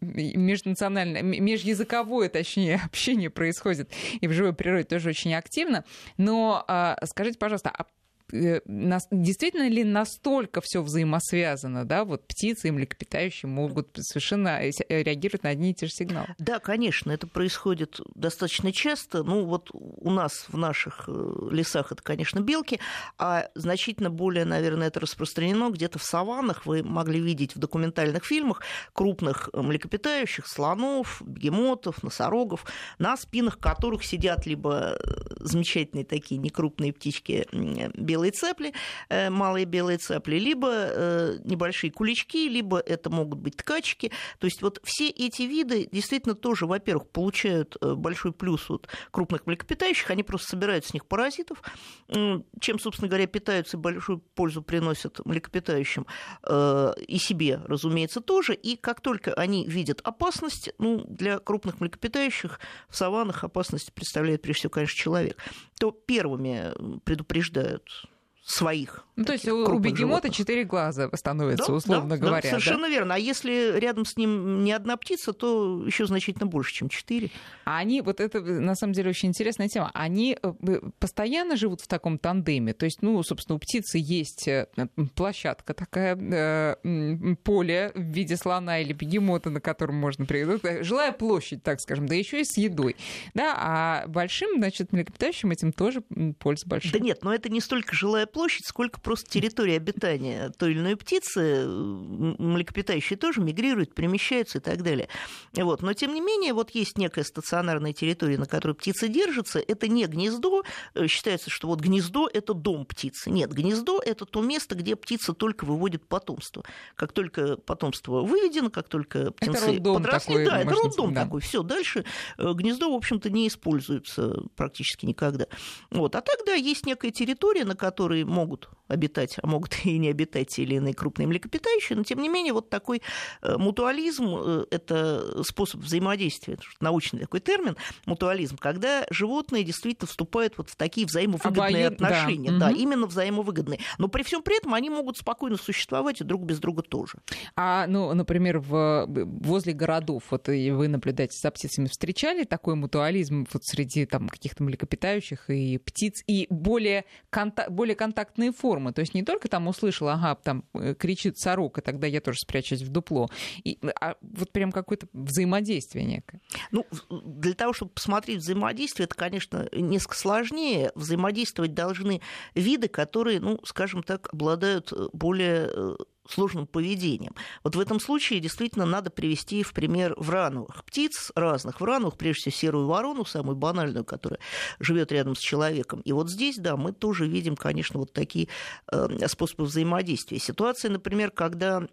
[0.00, 5.84] межнациональное, межязыковое, точнее, общение происходит и в живой природе тоже очень активно.
[6.16, 7.84] Но а, скажите, пожалуйста, а
[8.30, 15.42] действительно ли настолько все взаимосвязано, да, вот птицы и млекопитающие могут совершенно э, э, реагировать
[15.42, 16.34] на одни и те же сигналы?
[16.38, 19.22] Да, конечно, это происходит достаточно часто.
[19.22, 22.80] Ну, вот у нас в наших э, лесах это, конечно, белки,
[23.16, 26.66] а значительно более, наверное, это распространено где-то в саваннах.
[26.66, 28.62] Вы могли видеть в документальных фильмах
[28.92, 32.64] крупных э, млекопитающих, слонов, бегемотов, носорогов,
[32.98, 34.98] на спинах которых сидят либо э,
[35.40, 38.72] замечательные такие некрупные птички, м, белые цепли,
[39.08, 44.10] э, малые белые цепли, либо э, небольшие кулички, либо это могут быть ткачки.
[44.38, 50.10] То есть вот все эти виды действительно тоже, во-первых, получают большой плюс от крупных млекопитающих,
[50.10, 51.62] они просто собирают с них паразитов,
[52.08, 56.06] чем, собственно говоря, питаются и большую пользу приносят млекопитающим
[56.48, 58.54] и себе, разумеется, тоже.
[58.54, 64.60] И как только они видят опасность, ну, для крупных млекопитающих в саваннах опасность представляет прежде
[64.60, 65.36] всего, конечно, человек,
[65.78, 66.72] то первыми
[67.04, 68.07] предупреждают
[68.48, 69.04] своих.
[69.16, 72.40] Ну, то есть у бегемота четыре глаза становится, да, условно да, говоря.
[72.40, 72.88] Да, совершенно да?
[72.88, 73.14] верно.
[73.14, 77.30] А если рядом с ним не одна птица, то еще значительно больше, чем четыре.
[77.64, 81.88] А они, вот это на самом деле очень интересная тема, они э, постоянно живут в
[81.88, 82.74] таком тандеме?
[82.74, 84.68] То есть, ну, собственно, у птицы есть э,
[85.16, 90.62] площадка такая, э, поле в виде слона или бегемота, на котором можно приехать.
[90.62, 92.94] Ну, жилая площадь, так скажем, да еще и с едой.
[93.34, 96.02] Да, а большим, значит, млекопитающим этим тоже
[96.38, 96.92] польза большая.
[96.92, 100.78] Да нет, но это не столько жилая площадь, площадь, сколько просто территория обитания той или
[100.78, 101.66] иной птицы.
[101.66, 105.08] Млекопитающие тоже мигрируют, перемещаются и так далее.
[105.54, 105.82] Вот.
[105.82, 109.58] Но, тем не менее, вот есть некая стационарная территория, на которой птица держится.
[109.58, 110.62] Это не гнездо.
[110.94, 113.28] Э, считается, что вот гнездо– это дом птицы.
[113.28, 116.62] Нет, гнездо– это то место, где птица только выводит потомство.
[116.94, 121.24] Как только потомство выведено, как только птенцы это подросли, такой, да, это роддом да.
[121.24, 121.40] такой.
[121.40, 122.04] Все, дальше
[122.38, 125.46] э, гнездо, в общем-то, не используется практически никогда.
[125.90, 126.14] Вот.
[126.14, 130.62] А тогда есть некая территория, на которой могут обитать, а могут и не обитать те
[130.62, 133.02] или иные крупные млекопитающие, но тем не менее вот такой
[133.42, 140.70] э, мутуализм э,– это способ взаимодействия, научный такой термин, мутуализм, когда животные действительно вступают вот
[140.70, 142.00] в такие взаимовыгодные Обоюд...
[142.00, 142.76] отношения, да, да угу.
[142.76, 146.82] именно взаимовыгодные, но при всем при этом они могут спокойно существовать и друг без друга
[146.82, 147.18] тоже.
[147.56, 153.46] А, ну, например, в, возле городов, вот и вы наблюдаете за птицами, встречали такой мутуализм
[153.52, 158.92] вот среди там каких-то млекопитающих и птиц, и более, конта- более контактные формы.
[158.92, 162.82] То есть не только там услышала, ага, там э, кричит сорока, тогда я тоже спрячусь
[162.82, 163.28] в дупло.
[163.64, 166.40] И, а вот прям какое-то взаимодействие некое.
[166.70, 170.90] Ну, для того, чтобы посмотреть взаимодействие, это, конечно, несколько сложнее.
[170.94, 172.20] Взаимодействовать должны
[172.54, 175.96] виды, которые, ну, скажем так, обладают э, более э,
[176.28, 177.34] сложным поведением.
[177.64, 181.80] Вот в этом случае действительно надо привести в пример врановых птиц разных.
[181.80, 184.38] Врановых, прежде всего, серую ворону, самую банальную, которая
[184.78, 186.00] живет рядом с человеком.
[186.00, 188.48] И вот здесь, да, мы тоже видим, конечно, вот такие
[188.92, 190.38] э, способы взаимодействия.
[190.38, 191.86] Ситуация, например, когда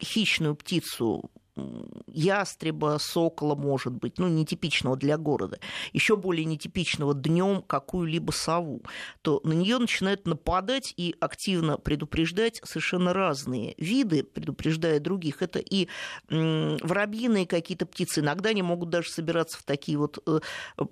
[0.00, 1.30] хищную птицу
[2.06, 5.58] ястреба, сокола, может быть, ну, нетипичного для города,
[5.92, 8.82] еще более нетипичного днем какую-либо сову,
[9.22, 15.42] то на нее начинают нападать и активно предупреждать совершенно разные виды, предупреждая других.
[15.42, 15.88] Это и
[16.28, 20.40] воробьиные какие-то птицы, иногда они могут даже собираться в такие вот э,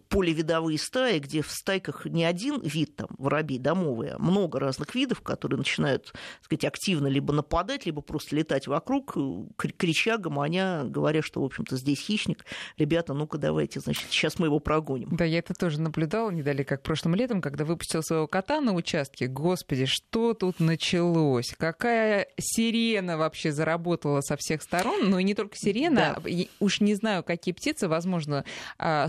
[0.09, 5.21] полевидовые стаи, где в стайках не один вид, там, воробей домовые, а много разных видов,
[5.21, 9.45] которые начинают, так сказать, активно либо нападать, либо просто летать вокруг, э,
[9.77, 12.45] крича, гомоня меня, говоря, что, в общем-то, здесь хищник.
[12.79, 15.09] Ребята, ну-ка давайте, значит, сейчас мы его прогоним.
[15.13, 18.75] Да, я это тоже наблюдала не далее, как прошлым летом, когда выпустил своего кота на
[18.75, 19.27] участке.
[19.27, 21.55] Господи, что тут началось?
[21.59, 25.11] Какая сирена вообще заработала со всех сторон?
[25.11, 26.31] Ну и не только сирена, да.
[26.61, 28.45] уж не знаю, какие птицы, возможно,
[28.79, 29.09] а,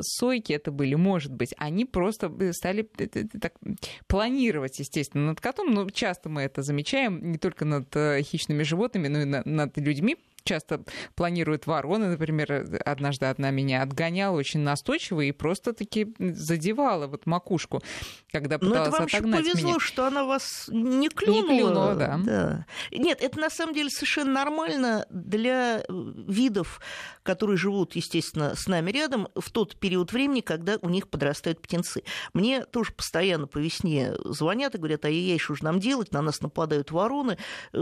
[0.00, 1.54] сойки это были, может быть.
[1.58, 3.54] Они просто стали э, э, так,
[4.06, 5.74] планировать, естественно, над котом.
[5.74, 10.16] Но часто мы это замечаем не только над э, хищными животными, но и над людьми,
[10.46, 10.82] часто
[11.14, 12.06] планируют вороны.
[12.06, 17.82] Например, однажды одна меня отгоняла очень настойчиво и просто-таки задевала вот макушку,
[18.30, 19.80] когда пыталась Но это вам отогнать повезло, меня.
[19.80, 21.42] что она вас не клюнула.
[21.42, 22.20] Не клюнула, да.
[22.22, 22.66] да.
[22.92, 26.80] Нет, это на самом деле совершенно нормально для видов,
[27.22, 32.04] которые живут, естественно, с нами рядом в тот период времени, когда у них подрастают птенцы.
[32.32, 36.22] Мне тоже постоянно по весне звонят и говорят, а я что же нам делать, на
[36.22, 37.36] нас нападают вороны.
[37.72, 37.78] Э,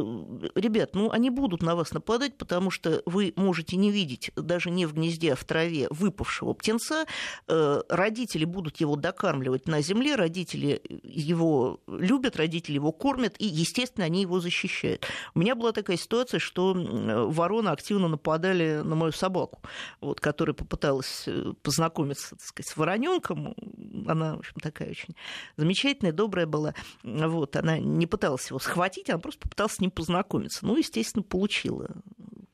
[0.55, 4.70] ребят, ну они будут на вас нападать, потому потому что вы можете не видеть даже
[4.70, 7.04] не в гнезде, а в траве выпавшего птенца.
[7.48, 14.04] Э, родители будут его докармливать на земле, родители его любят, родители его кормят, и, естественно,
[14.04, 15.04] они его защищают.
[15.34, 19.60] У меня была такая ситуация, что вороны активно нападали на мою собаку,
[20.00, 23.56] вот, которая попыталась э, познакомиться так сказать, с вороненком.
[24.06, 25.16] Она, в общем, такая очень
[25.56, 26.72] замечательная, добрая была.
[27.02, 30.64] Вот, она не пыталась его схватить, она просто попыталась с ним познакомиться.
[30.64, 31.90] Ну, естественно, получила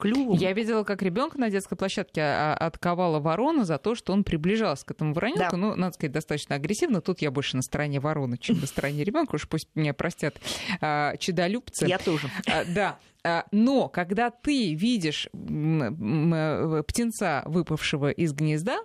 [0.00, 0.36] клювом.
[0.36, 4.84] Я видела, как ребенка на детской площадке а, отковала ворона за то, что он приближался
[4.86, 5.52] к этому вороненку.
[5.52, 5.56] Да.
[5.56, 7.00] Ну, надо сказать, достаточно агрессивно.
[7.00, 9.36] Тут я больше на стороне вороны, чем на стороне ребенка.
[9.36, 10.36] Уж пусть меня простят
[10.80, 11.86] а, чудолюбцы.
[11.86, 12.28] Я тоже.
[12.46, 12.98] А, да.
[13.22, 18.78] А, но когда ты видишь птенца, выпавшего из гнезда,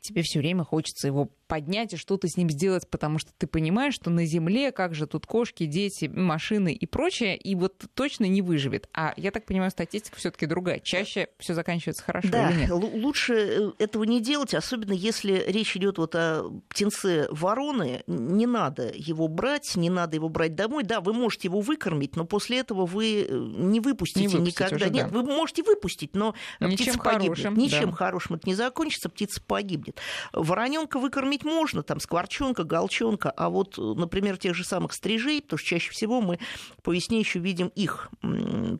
[0.00, 3.92] тебе все время хочется его поднять и что-то с ним сделать, потому что ты понимаешь,
[3.92, 8.40] что на земле, как же тут кошки, дети, машины и прочее, и вот точно не
[8.40, 8.88] выживет.
[8.94, 10.80] А я так понимаю, статистика все-таки другая.
[10.80, 12.70] Чаще все заканчивается хорошо да, или нет?
[12.70, 18.02] лучше э, этого не делать, особенно если речь идет вот о птенце вороны.
[18.06, 20.84] Не надо его брать, не надо его брать домой.
[20.84, 24.76] Да, вы можете его выкормить, но после этого вы э, не выпустите не никогда.
[24.76, 25.18] Уже, Нет, да.
[25.18, 27.72] вы можете выпустить, но Ничем птица хорошим, погибнет.
[27.72, 27.96] Ничем да.
[27.96, 30.00] хорошим это не закончится, птица погибнет.
[30.32, 35.68] Вороненка выкормить можно, там скворчонка, голчонка, а вот, например, тех же самых стрижей, потому что
[35.68, 36.38] чаще всего мы
[36.82, 38.10] по весне еще видим их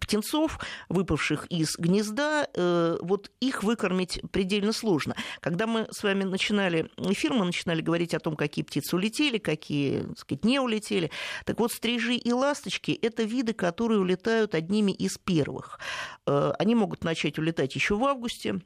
[0.01, 5.14] птенцов, выпавших из гнезда, э, вот их выкормить предельно сложно.
[5.40, 10.03] Когда мы с вами начинали эфир, мы начинали говорить о том, какие птицы улетели, какие,
[10.03, 11.11] так сказать, не улетели.
[11.44, 15.79] Так вот, стрижи и ласточки– это виды, которые улетают одними из первых.
[16.27, 18.61] Э, они могут начать улетать еще в августе,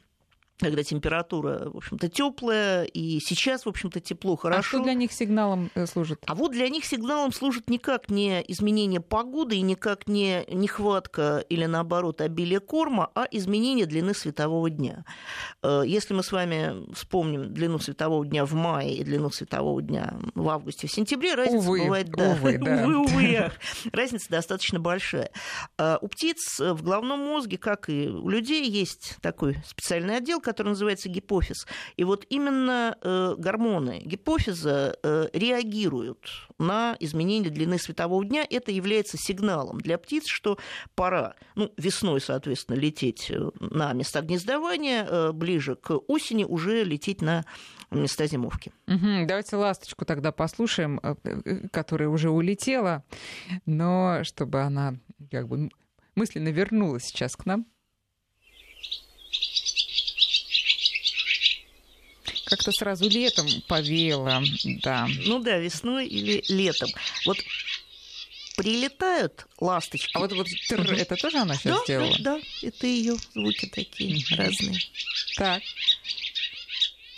[0.58, 4.58] когда температура, в общем-то, теплая, и сейчас, в общем-то, тепло, хорошо.
[4.58, 6.22] А что для них сигналом э, служит?
[6.26, 11.66] А вот для них сигналом служит никак не изменение погоды и никак не нехватка или,
[11.66, 15.04] наоборот, обилие корма, а изменение длины светового дня.
[15.62, 20.14] Э, если мы с вами вспомним длину светового дня в мае и длину светового дня
[20.34, 22.08] в августе, в сентябре, разница увы, бывает...
[22.08, 22.82] Да, увы, да.
[22.82, 23.50] увы, увы,
[23.92, 25.30] разница достаточно большая.
[25.76, 30.68] Э, у птиц в головном мозге, как и у людей, есть такой специальный отдел, который
[30.68, 31.66] называется гипофиз.
[31.96, 38.46] И вот именно э, гормоны гипофиза э, реагируют на изменение длины светового дня.
[38.48, 40.56] Это является сигналом для птиц, что
[40.94, 47.44] пора, ну, весной, соответственно, лететь э, на места гнездования, ближе к осени уже лететь на
[47.90, 48.70] места зимовки.
[48.86, 51.00] Угу, давайте ласточку тогда послушаем,
[51.72, 53.02] которая уже улетела,
[53.64, 54.94] но чтобы она
[55.30, 55.70] как бы
[56.14, 57.66] мысленно вернулась сейчас к нам.
[62.46, 64.42] Как-то сразу летом повеяло,
[64.82, 65.08] да.
[65.24, 66.88] Ну да, весной или летом.
[67.24, 67.38] Вот
[68.56, 70.10] прилетают ласточки.
[70.14, 72.16] А вот, вот тр, это тоже она сейчас да, сделала?
[72.20, 74.78] Да, да, это ее звуки такие разные.
[75.36, 75.62] Так.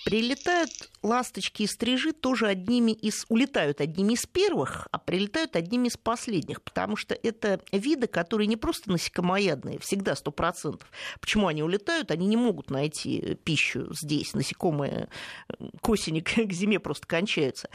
[0.05, 0.71] Прилетают
[1.03, 3.25] ласточки и стрижи тоже одними из...
[3.29, 8.57] улетают одними из первых, а прилетают одними из последних, потому что это виды, которые не
[8.57, 10.91] просто насекомоядные, всегда сто процентов.
[11.21, 12.11] Почему они улетают?
[12.11, 14.35] Они не могут найти пищу здесь.
[14.35, 15.09] Насекомые
[15.81, 17.69] к осени, к зиме просто кончаются.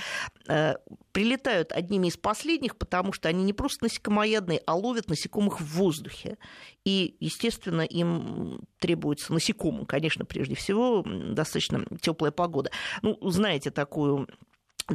[0.48, 0.76] Э,
[1.12, 6.38] прилетают одними из последних, потому что они не просто насекомоядные, а ловят насекомых в воздухе.
[6.86, 12.72] И, естественно, им требуется насекомым, конечно, прежде всего, достаточно теплая погода.
[13.02, 14.28] Ну, знаете такую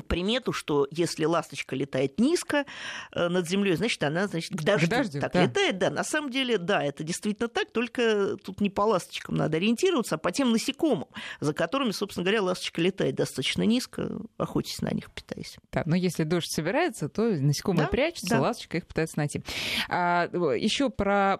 [0.06, 2.64] примету, что если ласточка летает низко
[3.12, 5.44] э, над землей, значит, она значит, к дождю, к дождю так да.
[5.44, 5.78] летает.
[5.78, 10.16] Да, на самом деле, да, это действительно так, только тут не по ласточкам надо ориентироваться,
[10.16, 11.06] а по тем насекомым,
[11.40, 15.56] за которыми, собственно говоря, ласточка летает достаточно низко, охотясь на них, питаясь.
[15.72, 17.90] Да, но если дождь собирается, то насекомые да?
[17.90, 18.40] прячутся, да.
[18.40, 19.42] ласточка их пытается найти.
[19.88, 21.38] А, еще про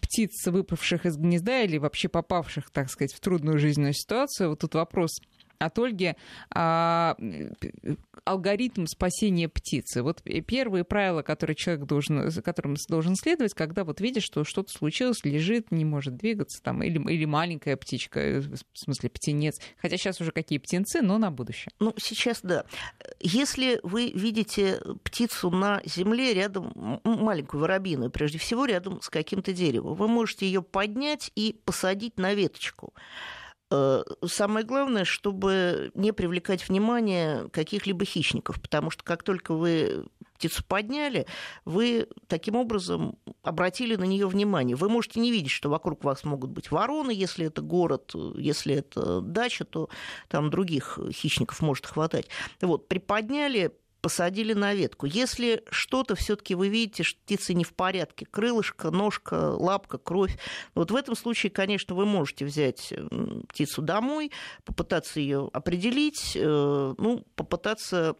[0.00, 4.50] птиц, выпавших из гнезда или вообще попавших, так сказать, в трудную жизненную ситуацию.
[4.50, 5.20] Вот тут вопрос
[5.60, 6.14] от Ольги
[6.52, 7.16] а,
[8.24, 10.02] алгоритм спасения птицы.
[10.02, 15.24] Вот первые правила, которые человек должен, которым должен следовать, когда вот видишь, что что-то случилось,
[15.24, 19.60] лежит, не может двигаться, там, или, или маленькая птичка, в смысле птенец.
[19.80, 21.72] Хотя сейчас уже какие птенцы, но на будущее.
[21.78, 22.64] Ну, сейчас да.
[23.20, 29.94] Если вы видите птицу на земле рядом, маленькую воробьиную, прежде всего рядом с каким-то деревом,
[29.94, 32.94] вы можете ее поднять и посадить на веточку.
[33.70, 40.64] Э, самое главное, чтобы не привлекать внимание каких-либо хищников, потому что как только вы птицу
[40.64, 41.26] подняли,
[41.64, 44.74] вы таким образом обратили на нее внимание.
[44.74, 49.20] Вы можете не видеть, что вокруг вас могут быть вороны, если это город, если это
[49.20, 49.88] дача, то
[50.28, 52.26] там других хищников может хватать.
[52.62, 55.06] Вот, приподняли, посадили на ветку.
[55.06, 60.36] Если что-то все-таки вы видите, что птица не в порядке, крылышко, ножка, лапка, кровь,
[60.74, 62.92] вот в этом случае, конечно, вы можете взять
[63.48, 64.32] птицу домой,
[64.64, 68.16] попытаться ее определить, э, ну, попытаться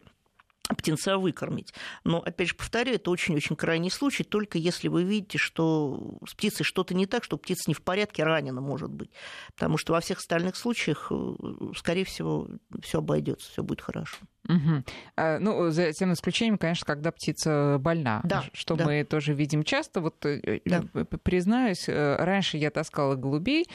[0.69, 1.73] птенца выкормить.
[2.03, 6.63] Но, опять же, повторяю, это очень-очень крайний случай, только если вы видите, что с птицей
[6.63, 9.11] что-то не так, что птица не в порядке, ранена, может быть.
[9.55, 11.33] Потому что во всех остальных случаях, э,
[11.75, 12.47] скорее всего,
[12.81, 14.17] все обойдется, все будет хорошо.
[14.47, 14.83] Угу.
[15.17, 18.85] А, ну, за тем исключением, конечно, когда птица больна, да, что да.
[18.85, 20.01] мы тоже видим часто.
[20.01, 20.83] Вот э, да.
[21.23, 23.67] признаюсь, э, раньше я таскала голубей,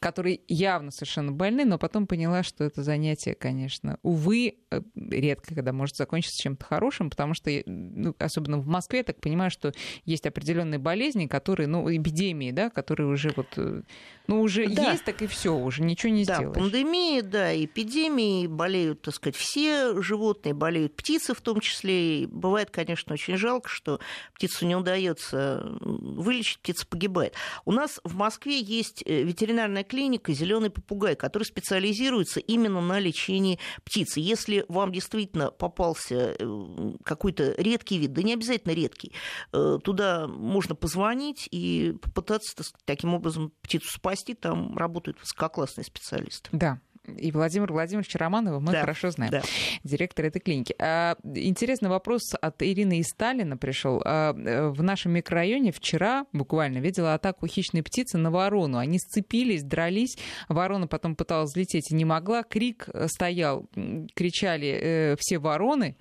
[0.00, 5.74] которые явно совершенно больны, но потом поняла, что это занятие, конечно, увы, э, редко когда
[5.74, 9.72] может закончиться чем-то хорошим, потому что, ну, особенно в Москве, я так понимаю, что
[10.06, 13.82] есть определенные болезни, которые, ну, эпидемии, да, которые уже вот, э,
[14.26, 14.92] ну, уже да.
[14.92, 16.56] есть, так и все, уже ничего не да, сделаешь.
[16.56, 22.22] пандемии, да, эпидемии, болеют, так сказать, все животные, болеют птицы в том числе.
[22.22, 24.00] И бывает, конечно, очень жалко, что
[24.34, 27.34] птицу не удается вылечить, птица погибает.
[27.66, 33.58] У нас в Москве есть э, ветеринарная клиника «Зеленый попугай», которая специализируется именно на лечении
[33.84, 34.20] птицы.
[34.20, 39.12] Если вам действительно попался э, какой-то редкий вид, да не обязательно редкий,
[39.52, 44.34] э, туда можно позвонить и попытаться таким образом птицу спасти.
[44.34, 46.48] Там работают высококлассные специалисты.
[46.52, 49.42] Да, и Владимир Владимирович Романова мы да, хорошо знаем, да.
[49.84, 50.74] директор этой клиники.
[50.78, 54.02] А, интересный вопрос от Ирины из Сталина пришел.
[54.04, 58.78] А, э, в нашем микрорайоне вчера буквально видела атаку хищной птицы на ворону.
[58.78, 60.18] Они сцепились, дрались.
[60.48, 62.42] Ворона потом пыталась взлететь и не могла.
[62.42, 63.66] Крик стоял,
[64.14, 65.96] кричали э, все вороны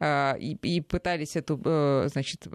[0.00, 2.46] э, и, и пытались эту э, значит,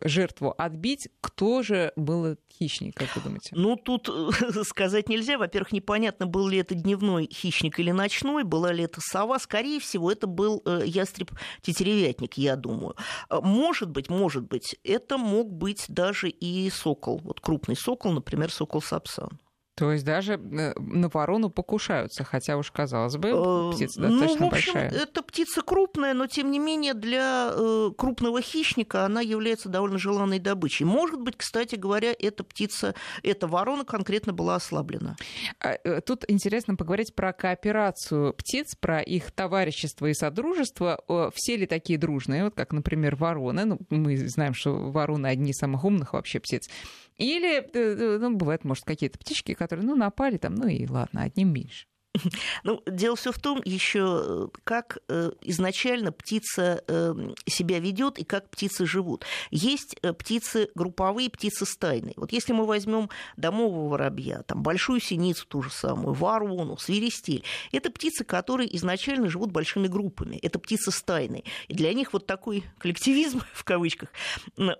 [0.00, 1.08] жертву отбить.
[1.20, 3.50] Кто же был хищник, как вы думаете?
[3.52, 4.08] Ну, тут
[4.66, 5.38] сказать нельзя.
[5.38, 9.38] Во-первых, непонятно, был ли это дневной хищник или ночной, была ли это сова.
[9.38, 12.96] Скорее всего, это был э, ястреб-тетеревятник, я думаю.
[13.28, 17.20] А, может быть, может быть, это мог быть даже и сокол.
[17.24, 19.38] Вот крупный сокол, например, сокол-сапсан.
[19.74, 24.50] То есть даже э, на ворону покушаются, хотя уж казалось бы, э, птица достаточно ну,
[24.50, 24.90] в общем, большая.
[24.90, 30.40] Это птица крупная, но тем не менее для э, крупного хищника она является довольно желанной
[30.40, 30.84] добычей.
[30.84, 35.16] Может быть, кстати говоря, эта птица, эта ворона конкретно была ослаблена.
[35.58, 41.00] А, тут интересно поговорить про кооперацию птиц, про их товарищество и содружество.
[41.34, 43.64] Все ли такие дружные, вот как, например, вороны?
[43.64, 46.68] Ну, мы знаем, что вороны одни из самых умных вообще птиц.
[47.16, 51.86] Или, ну, бывает, может, какие-то птички, которые, ну, напали там, ну и ладно, одним меньше.
[52.64, 58.24] Ну, дело все в том еще, э, как э, изначально птица эм, себя ведет и
[58.24, 59.24] как птицы живут.
[59.50, 62.14] Есть э, птицы групповые, птицы стайные.
[62.16, 67.90] Вот если мы возьмем домового воробья, там большую синицу ту же самую, ворону, свиристель, это
[67.90, 70.36] птицы, которые изначально живут большими группами.
[70.36, 71.44] Это птицы стайные.
[71.68, 74.10] И для них вот такой коллективизм, в кавычках,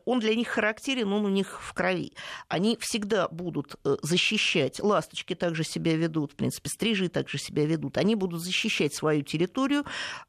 [0.05, 2.13] он для них характерен, он у них в крови.
[2.49, 4.81] Они всегда будут защищать.
[4.81, 7.99] Ласточки также себя ведут, в принципе, стрижи так также себя ведут.
[7.99, 9.85] Они будут защищать свою территорию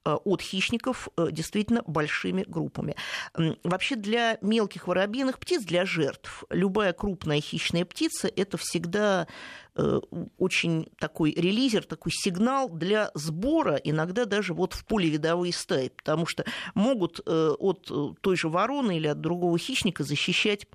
[0.06, 2.96] э, от хищников э, действительно большими группами.
[3.64, 9.28] Вообще для мелких воробьиных птиц, для жертв, любая крупная хищная птица– это всегда
[9.76, 10.02] э,
[10.38, 16.28] очень такой релизер, такой сигнал для сбора, иногда даже вот в поле видовые стаи, потому
[16.28, 17.92] что могут от
[18.22, 20.68] той же вороны или от другого хищника защищать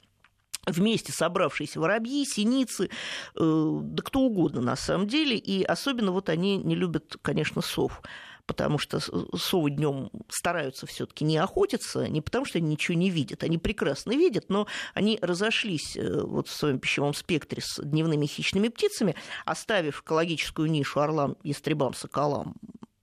[0.69, 2.91] вместе собравшиеся воробьи, синицы,
[3.37, 5.37] э, да кто угодно на самом деле.
[5.37, 8.03] И особенно вот они не любят, конечно, сов
[8.49, 8.99] потому что
[9.37, 14.13] совы днем стараются все-таки не охотиться, не потому что они ничего не видят, они прекрасно
[14.13, 20.01] видят, но они разошлись э, вот в своем пищевом спектре с дневными хищными птицами, оставив
[20.01, 22.57] экологическую нишу орлам, ястребам, соколам,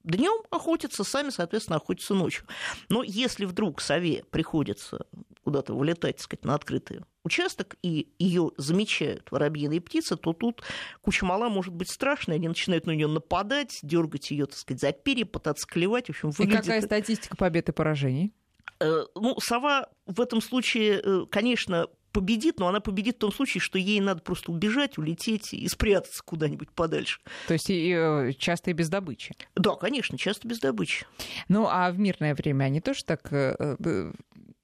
[0.03, 2.45] днем охотятся, сами, соответственно, охотятся ночью.
[2.89, 5.05] Но если вдруг сове приходится
[5.45, 10.63] куда-то вылетать, так сказать, на открытый участок, и ее замечают воробьиные птицы, то тут
[11.01, 14.91] куча мала может быть страшной, они начинают на нее нападать, дергать ее, так сказать, за
[14.91, 16.07] перья, пытаться клевать.
[16.07, 16.63] В общем, выглядит...
[16.63, 18.33] И какая статистика побед и поражений?
[18.79, 23.61] Э, ну, сова в этом случае, э, конечно, победит, но она победит в том случае,
[23.61, 27.19] что ей надо просто убежать, улететь и спрятаться куда-нибудь подальше.
[27.47, 29.35] То есть и, э, часто и без добычи?
[29.55, 31.05] Да, конечно, часто без добычи.
[31.49, 33.31] Ну, а в мирное время они тоже так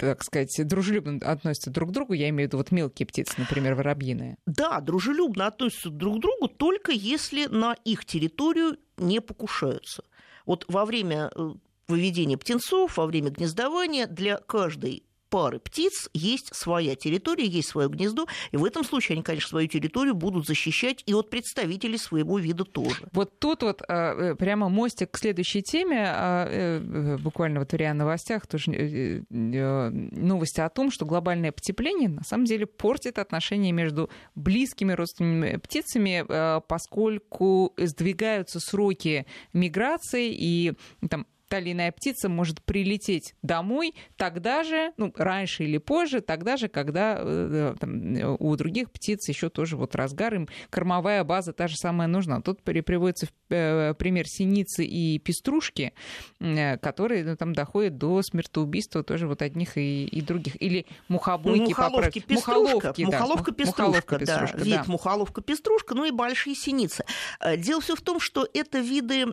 [0.02, 3.76] так сказать, дружелюбно относятся друг к другу, я имею в виду вот мелкие птицы, например,
[3.76, 4.36] воробьиные.
[4.48, 10.04] Да, дружелюбно относятся друг к другу, только если на их территорию не покушаются.
[10.48, 11.52] Вот во время э,
[11.88, 18.28] выведения птенцов, во время гнездования для каждой пары птиц есть своя территория, есть свое гнездо,
[18.52, 22.66] и в этом случае они, конечно, свою территорию будут защищать и от представителей своего вида
[22.66, 23.08] тоже.
[23.14, 26.04] Вот тут вот а, э, прямо мостик к следующей теме.
[26.06, 32.10] А, э, буквально вот в РИА новостях тоже э, новости о том, что глобальное потепление
[32.10, 36.26] на самом деле портит отношения между близкими родственными птицами,
[36.68, 40.74] поскольку сдвигаются сроки миграции и
[41.10, 46.56] там та или иная птица может прилететь домой тогда же, ну, раньше или позже, тогда
[46.56, 51.68] же, когда э, там, у других птиц еще тоже вот разгар, им кормовая база та
[51.68, 52.40] же самая нужна.
[52.40, 55.92] Тут приводится пример синицы и пеструшки,
[56.40, 60.62] которые ну, там доходят до смертоубийства тоже вот одних и, и других.
[60.62, 61.64] Или мухобойки.
[61.64, 62.52] Мухоловки, пеструшка.
[62.52, 63.20] Мухоловки, да.
[63.20, 64.64] Мухоловка, пеструшка, мухоловка, пеструшка, да.
[64.64, 67.04] Вид мухоловка, пеструшка, ну и большие синицы.
[67.42, 69.26] Э, дело все в том, что это виды,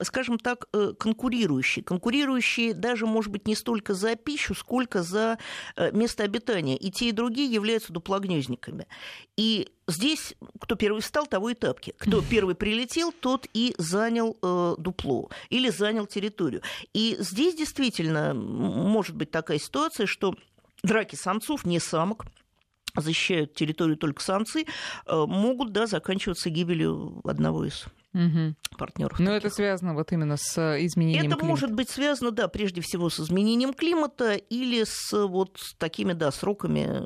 [0.00, 0.92] скажем так, э,
[1.56, 1.84] конкурирующие.
[1.84, 5.38] Конкурирующие даже, может быть, не столько за пищу, сколько за
[5.76, 6.76] э, место обитания.
[6.76, 8.86] И те, и другие являются дуплогнездниками.
[9.36, 11.94] И здесь кто первый встал, того и тапки.
[11.98, 16.62] Кто первый прилетел, тот и занял э, дупло или занял территорию.
[16.92, 20.34] И здесь действительно может быть такая ситуация, что
[20.82, 22.26] драки самцов, не самок,
[22.94, 24.64] защищают территорию только самцы,
[25.06, 27.86] э, могут да, заканчиваться гибелью одного из
[28.16, 28.54] угу.
[28.78, 29.18] партнеров.
[29.18, 29.44] Но таких.
[29.46, 31.46] это связано вот именно с э, изменением это климата.
[31.46, 37.02] может быть связано, да, прежде всего с изменением климата или с вот такими, да, сроками,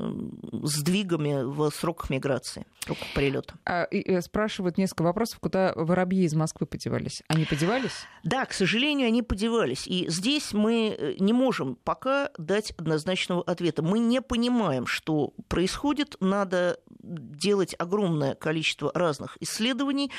[0.66, 3.54] сдвигами в сроках миграции, сроках прилета.
[3.64, 7.22] А, и, э, спрашивают несколько вопросов, куда воробьи из Москвы подевались.
[7.28, 8.06] Они подевались?
[8.22, 9.86] Да, к сожалению, они подевались.
[9.86, 13.82] И здесь мы э, не можем пока дать однозначного ответа.
[13.82, 16.16] Мы не понимаем, что происходит.
[16.20, 20.10] Надо делать огромное количество разных исследований,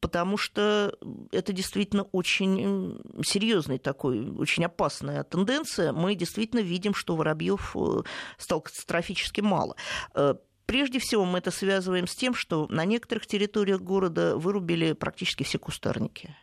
[0.00, 0.92] потому что
[1.30, 5.92] это действительно очень серьезный такой, очень опасная тенденция.
[5.92, 8.02] Мы действительно видим, что воробьев э,
[8.38, 9.76] стало катастрофически мало.
[10.14, 10.34] Э,
[10.66, 15.58] прежде всего мы это связываем с тем, что на некоторых территориях города вырубили практически все
[15.58, 16.34] кустарники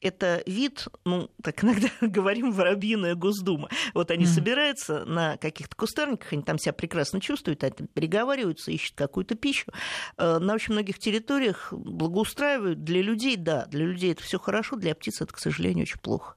[0.00, 3.68] это вид, ну, так иногда говорим, воробьиная Госдума.
[3.94, 4.28] Вот они mm.
[4.28, 9.72] собираются на каких-то кустарниках, они там себя прекрасно чувствуют, они переговариваются, ищут какую-то пищу.
[10.16, 12.84] Э, на очень многих территориях благоустраивают.
[12.84, 16.36] Для людей, да, для людей это все хорошо, для птиц это, к сожалению, очень плохо.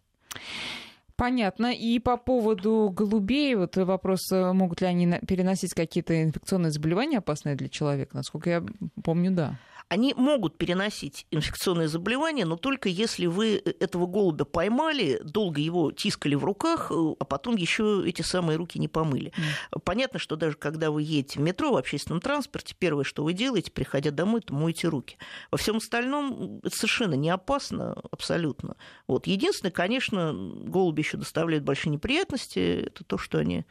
[1.15, 1.73] Понятно.
[1.73, 7.55] И по поводу голубей, вот вопрос, э, могут ли они переносить какие-то инфекционные заболевания опасные
[7.55, 8.15] для человека?
[8.15, 8.63] Насколько я
[9.03, 9.57] помню, да
[9.89, 16.35] они могут переносить инфекционные заболевания, но только если вы этого голубя поймали, долго его тискали
[16.35, 19.33] в руках, э, а потом еще эти самые руки не помыли.
[19.35, 19.79] Mm.
[19.83, 23.71] Понятно, что даже когда вы едете в метро, в общественном транспорте, первое, что вы делаете,
[23.71, 25.17] приходя домой, это моете руки.
[25.49, 28.75] Во всем остальном это совершенно не опасно, абсолютно.
[29.07, 29.25] Вот.
[29.25, 33.65] Единственное, конечно, голуби еще доставляют большие неприятности, это то, что они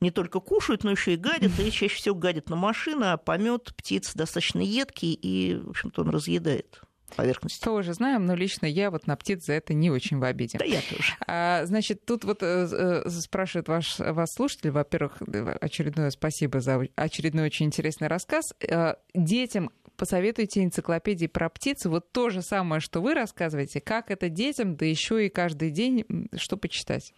[0.00, 3.74] не только кушают, но еще и гадят, и чаще всего гадят на машины, а помет
[3.76, 6.82] птиц достаточно едкий, и, в общем-то, он разъедает
[7.14, 7.62] поверхности.
[7.62, 10.58] Тоже знаем, но лично я вот на птиц за это не очень в обиде.
[10.58, 11.14] Да, я тоже.
[11.26, 15.22] А, значит, тут вот э, э, спрашивает ваш, вас слушатель, во-первых,
[15.60, 18.52] очередное спасибо за очередной очень интересный рассказ.
[18.60, 21.86] Э, детям посоветуйте энциклопедии про птиц.
[21.86, 26.04] Вот то же самое, что вы рассказываете, как это детям, да еще и каждый день
[26.36, 27.12] что почитать.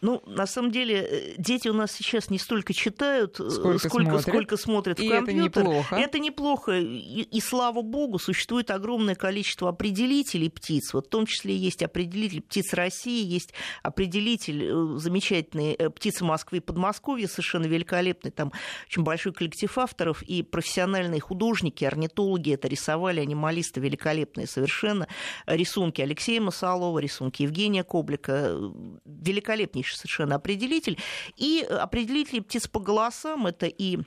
[0.00, 4.04] Ну, на самом деле, э, дети у нас сейчас не столько читают, э, сколько, сколько
[4.10, 5.62] смотрят, сколько смотрят и в компьютер.
[5.62, 5.96] Это неплохо.
[5.96, 6.72] Это неплохо.
[6.72, 10.92] И, и слава богу, существует огромное количество определителей птиц.
[10.94, 13.52] Вот в том числе есть определитель птиц России, есть
[13.82, 18.30] определитель э, замечательный птицы Москвы и Подмосковья, совершенно великолепный.
[18.30, 18.52] Там
[18.88, 25.08] очень большой коллектив авторов и профессиональные художники, орнитологи, орнитологи, это рисовали анималисты великолепные совершенно.
[25.46, 28.56] Рисунки Алексея Масалова, рисунки Евгения Коблика,
[29.04, 30.98] великолепнейший совершенно определитель.
[31.36, 33.98] И определители птиц по голосам, это и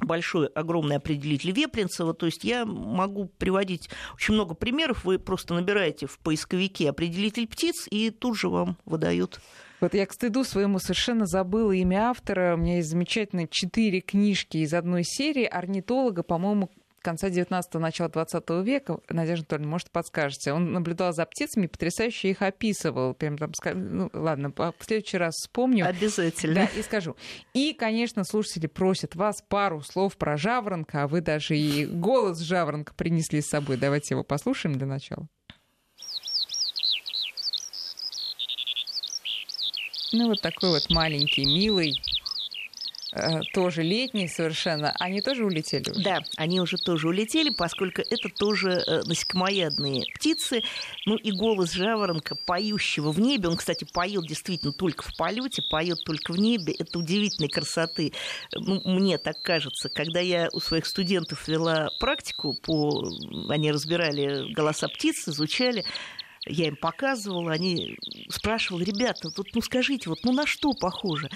[0.00, 2.14] большой, огромный определитель Вепринцева.
[2.14, 5.04] То есть я могу приводить очень много примеров.
[5.04, 9.40] Вы просто набираете в поисковике определитель птиц, и тут же вам выдают
[9.80, 12.54] вот я к стыду своему совершенно забыла имя автора.
[12.54, 16.70] У меня есть замечательные четыре книжки из одной серии орнитолога, по-моему,
[17.04, 22.42] конца 19-го, начала 20 века, Надежда Анатольевна, может, подскажете, он наблюдал за птицами, потрясающе их
[22.42, 23.14] описывал.
[23.14, 25.86] Прям там, ну, ладно, в следующий раз вспомню.
[25.86, 26.54] Обязательно.
[26.54, 27.16] Да, и скажу.
[27.52, 32.94] И, конечно, слушатели просят вас пару слов про жаворонка, а вы даже и голос жаворонка
[32.94, 33.76] принесли с собой.
[33.76, 35.28] Давайте его послушаем для начала.
[40.12, 42.00] Ну, вот такой вот маленький, милый,
[43.52, 46.02] тоже летние совершенно, они тоже улетели уже?
[46.02, 50.62] Да, они уже тоже улетели, поскольку это тоже э, насекомоядные птицы.
[51.06, 55.98] Ну и голос жаворонка, поющего в небе, он, кстати, поет действительно только в полете, поет
[56.04, 56.74] только в небе.
[56.78, 58.12] Это удивительной красоты.
[58.52, 59.88] Ну, мне так кажется.
[59.88, 63.08] Когда я у своих студентов вела практику, по...
[63.48, 65.84] они разбирали голоса птиц, изучали,
[66.46, 67.96] я им показывала, они
[68.28, 71.30] спрашивали, ребята, тут, ну скажите, вот ну на что похоже?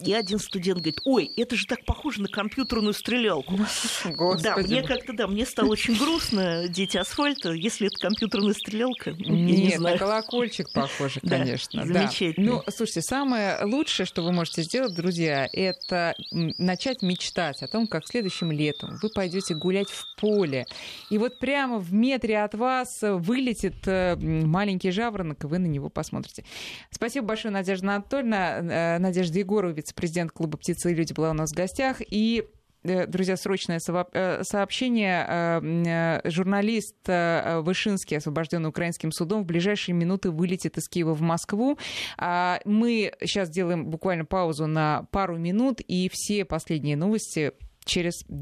[0.00, 3.56] И один студент говорит, ой, это же так похоже на компьютерную стрелялку.
[4.04, 4.42] Господи.
[4.42, 9.14] Да, мне как-то, да, мне стало очень грустно, дети асфальта, если это компьютерная стрелялка.
[9.18, 9.94] Ну, Нет, не знаю.
[9.94, 11.84] на колокольчик похоже, конечно.
[11.84, 12.52] Да, замечательно.
[12.52, 18.06] Ну, слушайте, самое лучшее, что вы можете сделать, друзья, это начать мечтать о том, как
[18.06, 20.66] следующим летом вы пойдете гулять в поле.
[21.10, 25.88] И вот прямо в метре от вас вылетит э, маленький жаворонок, и вы на него
[25.88, 26.44] посмотрите.
[26.90, 28.58] Спасибо большое, Надежда Анатольевна.
[28.58, 31.98] Э, Надежда Егорова, вице-президент клуба «Птицы и люди» была у нас в гостях.
[32.00, 32.44] И
[32.84, 36.20] э, Друзья, срочное сообщение.
[36.24, 41.78] Журналист Вышинский, освобожденный украинским судом, в ближайшие минуты вылетит из Киева в Москву.
[42.16, 47.52] А мы сейчас делаем буквально паузу на пару минут, и все последние новости
[47.84, 48.34] через две